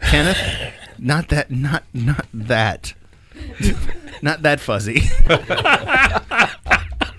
Kenneth. 0.00 0.38
Not 0.98 1.28
that. 1.28 1.50
Not 1.50 1.84
not 1.92 2.26
that. 2.32 2.94
not 4.22 4.42
that 4.42 4.60
fuzzy. 4.60 5.02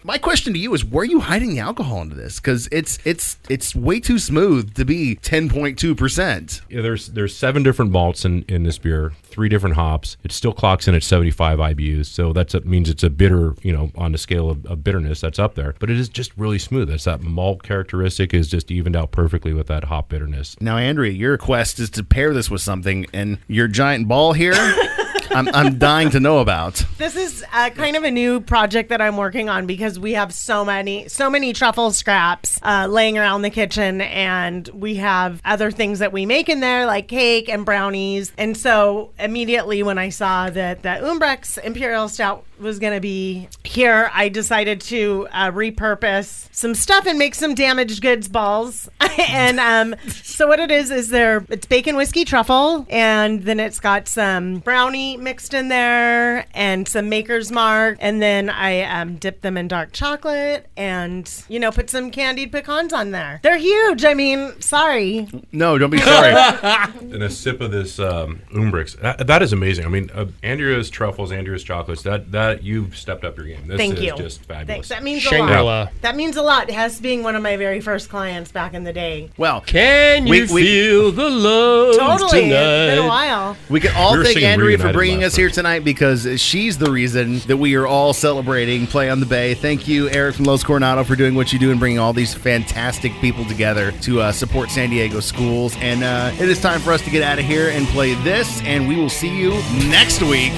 My 0.07 0.17
question 0.17 0.53
to 0.53 0.59
you 0.59 0.73
is: 0.73 0.85
Were 0.85 1.03
you 1.03 1.19
hiding 1.19 1.49
the 1.49 1.59
alcohol 1.59 2.01
into 2.01 2.15
this? 2.15 2.39
Because 2.39 2.69
it's 2.71 2.97
it's 3.03 3.37
it's 3.49 3.75
way 3.75 3.99
too 3.99 4.19
smooth 4.19 4.73
to 4.75 4.85
be 4.85 5.15
ten 5.15 5.49
point 5.49 5.77
two 5.77 5.95
percent. 5.95 6.61
Yeah, 6.69 6.81
there's 6.81 7.07
there's 7.07 7.35
seven 7.35 7.61
different 7.61 7.91
malts 7.91 8.23
in, 8.23 8.43
in 8.43 8.63
this 8.63 8.77
beer, 8.77 9.11
three 9.23 9.49
different 9.49 9.75
hops. 9.75 10.15
It 10.23 10.31
still 10.31 10.53
clocks 10.53 10.87
in 10.87 10.95
at 10.95 11.03
75 11.03 11.59
IBUs, 11.59 12.05
so 12.05 12.31
that's 12.31 12.53
a, 12.53 12.61
means 12.61 12.89
it's 12.89 13.03
a 13.03 13.09
bitter, 13.09 13.53
you 13.61 13.73
know, 13.73 13.91
on 13.95 14.13
the 14.13 14.17
scale 14.17 14.49
of, 14.49 14.65
of 14.65 14.81
bitterness 14.81 15.19
that's 15.19 15.39
up 15.39 15.55
there. 15.55 15.75
But 15.77 15.89
it 15.89 15.99
is 15.99 16.07
just 16.07 16.31
really 16.37 16.57
smooth. 16.57 16.87
That's 16.87 17.03
that 17.03 17.21
malt 17.21 17.63
characteristic 17.63 18.33
is 18.33 18.47
just 18.47 18.71
evened 18.71 18.95
out 18.95 19.11
perfectly 19.11 19.51
with 19.51 19.67
that 19.67 19.83
hop 19.83 20.07
bitterness. 20.07 20.55
Now, 20.61 20.77
Andrea, 20.77 21.11
your 21.11 21.37
quest 21.37 21.79
is 21.79 21.89
to 21.91 22.03
pair 22.05 22.33
this 22.33 22.49
with 22.49 22.61
something, 22.61 23.07
and 23.13 23.39
your 23.49 23.67
giant 23.67 24.07
ball 24.07 24.31
here, 24.31 24.53
I'm 25.37 25.47
I'm 25.53 25.77
dying 25.77 26.09
to 26.11 26.19
know 26.19 26.39
about. 26.39 26.83
This 26.97 27.15
is 27.15 27.45
uh, 27.53 27.69
kind 27.69 27.95
of 27.95 28.03
a 28.03 28.09
new 28.09 28.41
project 28.41 28.89
that 28.89 29.01
I'm 29.01 29.17
working 29.17 29.49
on 29.49 29.67
because 29.67 29.99
we 29.99 30.13
have 30.13 30.33
so 30.33 30.65
many, 30.65 31.07
so 31.07 31.29
many 31.29 31.53
truffle 31.53 31.91
scraps 31.91 32.59
uh, 32.63 32.87
laying 32.89 33.19
around 33.19 33.43
the 33.43 33.51
kitchen, 33.51 34.01
and 34.01 34.67
we 34.69 34.95
have 34.95 35.39
other 35.45 35.69
things 35.69 35.99
that 35.99 36.11
we 36.11 36.25
make 36.25 36.49
in 36.49 36.59
there, 36.59 36.87
like 36.87 37.07
cake 37.07 37.49
and 37.49 37.65
brownies. 37.65 38.33
And 38.35 38.57
so 38.57 39.11
immediately 39.19 39.83
when 39.83 39.99
I 39.99 40.09
saw 40.09 40.49
that 40.49 40.81
the 40.81 40.89
Umbrix 40.89 41.59
Imperial 41.59 42.09
Stout 42.09 42.46
was 42.59 42.79
going 42.79 42.93
to 42.93 43.01
be 43.01 43.47
here, 43.63 44.09
I 44.13 44.29
decided 44.29 44.81
to 44.81 45.27
uh, 45.31 45.51
repurpose 45.51 46.47
some 46.51 46.73
stuff 46.73 47.05
and 47.05 47.19
make 47.19 47.35
some 47.35 47.53
damaged 47.53 48.01
goods 48.01 48.27
balls. 48.27 48.89
and 49.29 49.59
um, 49.59 49.95
so 50.07 50.47
what 50.47 50.59
it 50.59 50.71
is 50.71 50.91
is 50.91 51.09
there, 51.09 51.45
it's 51.49 51.65
bacon 51.67 51.95
whiskey 51.95 52.25
truffle, 52.25 52.85
and 52.89 53.43
then 53.43 53.59
it's 53.59 53.79
got 53.79 54.07
some 54.07 54.59
brownie 54.59 55.17
mixed 55.17 55.53
in 55.53 55.67
there 55.67 56.45
and 56.53 56.87
some 56.87 57.09
Maker's 57.09 57.51
Mark, 57.51 57.97
and 57.99 58.21
then 58.21 58.49
I 58.49 58.81
um, 58.83 59.15
dip 59.15 59.41
them 59.41 59.57
in 59.57 59.67
dark 59.67 59.91
chocolate 59.91 60.67
and 60.75 61.31
you 61.49 61.59
know 61.59 61.71
put 61.71 61.89
some 61.89 62.11
candied 62.11 62.51
pecans 62.51 62.93
on 62.93 63.11
there. 63.11 63.39
They're 63.43 63.57
huge. 63.57 64.05
I 64.05 64.13
mean, 64.13 64.59
sorry. 64.61 65.27
No, 65.51 65.77
don't 65.77 65.89
be 65.89 65.99
sorry. 65.99 66.33
And 66.97 67.23
a 67.23 67.29
sip 67.29 67.61
of 67.61 67.71
this 67.71 67.99
um, 67.99 68.41
Umbrix, 68.51 68.99
that, 69.01 69.25
that 69.27 69.41
is 69.41 69.53
amazing. 69.53 69.85
I 69.85 69.89
mean, 69.89 70.09
uh, 70.13 70.25
Andrea's 70.43 70.89
truffles, 70.89 71.31
Andrea's 71.31 71.63
chocolates, 71.63 72.03
that 72.03 72.31
that 72.31 72.46
you've 72.55 72.95
stepped 72.97 73.23
up 73.23 73.37
your 73.37 73.45
game. 73.47 73.67
This 73.67 73.77
Thank 73.77 73.95
is 73.95 74.01
you. 74.03 74.15
just 74.17 74.43
fabulous. 74.43 74.67
Thanks. 74.67 74.87
That 74.89 75.03
means 75.03 75.25
a 75.25 75.29
Shangri-La. 75.29 75.61
lot. 75.61 75.91
That 76.01 76.15
means 76.15 76.35
a 76.37 76.41
lot. 76.41 76.69
Hess 76.69 76.99
being 76.99 77.23
one 77.23 77.35
of 77.35 77.41
my 77.43 77.57
very 77.57 77.81
first 77.81 78.09
clients 78.09 78.51
back 78.51 78.73
in 78.73 78.83
the 78.83 78.93
day. 78.93 79.29
Well, 79.37 79.61
Can 79.61 80.25
you 80.27 80.31
We- 80.31 80.53
we- 80.53 80.63
feel 80.63 81.11
the 81.11 81.29
love 81.29 81.95
Totally. 81.97 82.41
tonight? 82.43 82.55
It's 82.55 82.95
been 82.95 83.05
a 83.05 83.07
while. 83.07 83.57
We 83.69 83.79
can 83.79 83.95
all 83.95 84.13
We 84.13 84.17
were 84.19 84.23
thank 84.23 84.35
singing 84.35 84.49
Andrea 84.49 84.77
for 84.77 84.83
Reunited 84.83 84.95
bringing 84.97 85.19
last 85.21 85.27
us 85.27 85.35
here 85.35 85.47
night. 85.47 85.53
tonight 85.55 85.83
because 85.83 86.27
she's 86.41 86.77
the 86.77 86.91
reason 86.91 87.39
that 87.47 87.57
we 87.57 87.75
are 87.75 87.85
all 87.87 88.13
celebrating 88.13 88.87
Play 88.87 89.09
on 89.09 89.19
the 89.19 89.25
Bay. 89.25 89.53
Thank 89.53 89.87
you, 89.87 90.09
Eric 90.09 90.35
from 90.35 90.45
Loews 90.45 90.63
Coronado, 90.63 91.03
for 91.03 91.15
doing 91.15 91.35
what 91.35 91.51
you 91.53 91.59
do 91.59 91.71
and 91.71 91.79
bringing 91.79 91.99
all 91.99 92.13
these 92.13 92.33
fantastic 92.33 93.11
people 93.21 93.45
together 93.45 93.91
to 94.01 94.21
uh, 94.21 94.31
support 94.31 94.69
San 94.71 94.89
Diego 94.89 95.19
schools. 95.19 95.75
And 95.81 96.03
uh, 96.03 96.31
it 96.39 96.49
is 96.49 96.59
time 96.61 96.79
for 96.79 96.91
us 96.93 97.01
to 97.01 97.09
get 97.09 97.23
out 97.23 97.39
of 97.39 97.45
here 97.45 97.69
and 97.69 97.85
play 97.87 98.13
this, 98.23 98.61
and 98.63 98.87
we 98.87 98.95
will 98.95 99.09
see 99.09 99.35
you 99.35 99.51
next 99.89 100.21
week 100.21 100.53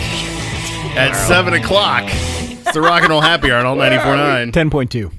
at 0.96 1.14
7 1.28 1.54
o'clock. 1.54 2.04
It's 2.06 2.74
the 2.74 2.82
Rock 2.82 3.02
and 3.02 3.10
Roll 3.10 3.22
Happy 3.22 3.52
Hour 3.52 3.60
on 3.60 3.66
Alt 3.66 3.80
94.9. 3.80 4.52
10.2. 4.52 5.12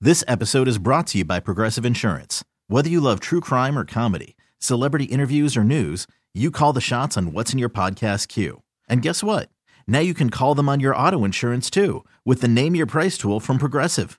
This 0.00 0.24
episode 0.26 0.66
is 0.66 0.78
brought 0.78 1.06
to 1.08 1.18
you 1.18 1.24
by 1.24 1.38
Progressive 1.38 1.86
Insurance. 1.86 2.42
Whether 2.66 2.88
you 2.88 3.00
love 3.00 3.20
true 3.20 3.40
crime 3.40 3.78
or 3.78 3.84
comedy, 3.84 4.36
celebrity 4.58 5.04
interviews 5.04 5.56
or 5.56 5.62
news, 5.62 6.06
you 6.34 6.50
call 6.50 6.72
the 6.72 6.80
shots 6.80 7.16
on 7.16 7.32
what's 7.32 7.52
in 7.52 7.58
your 7.60 7.68
podcast 7.68 8.26
queue. 8.28 8.62
And 8.88 9.02
guess 9.02 9.22
what? 9.22 9.48
Now 9.86 10.00
you 10.00 10.14
can 10.14 10.30
call 10.30 10.54
them 10.56 10.68
on 10.68 10.80
your 10.80 10.96
auto 10.96 11.24
insurance 11.24 11.70
too 11.70 12.04
with 12.24 12.40
the 12.40 12.48
Name 12.48 12.74
Your 12.74 12.86
Price 12.86 13.16
tool 13.16 13.38
from 13.38 13.58
Progressive. 13.58 14.18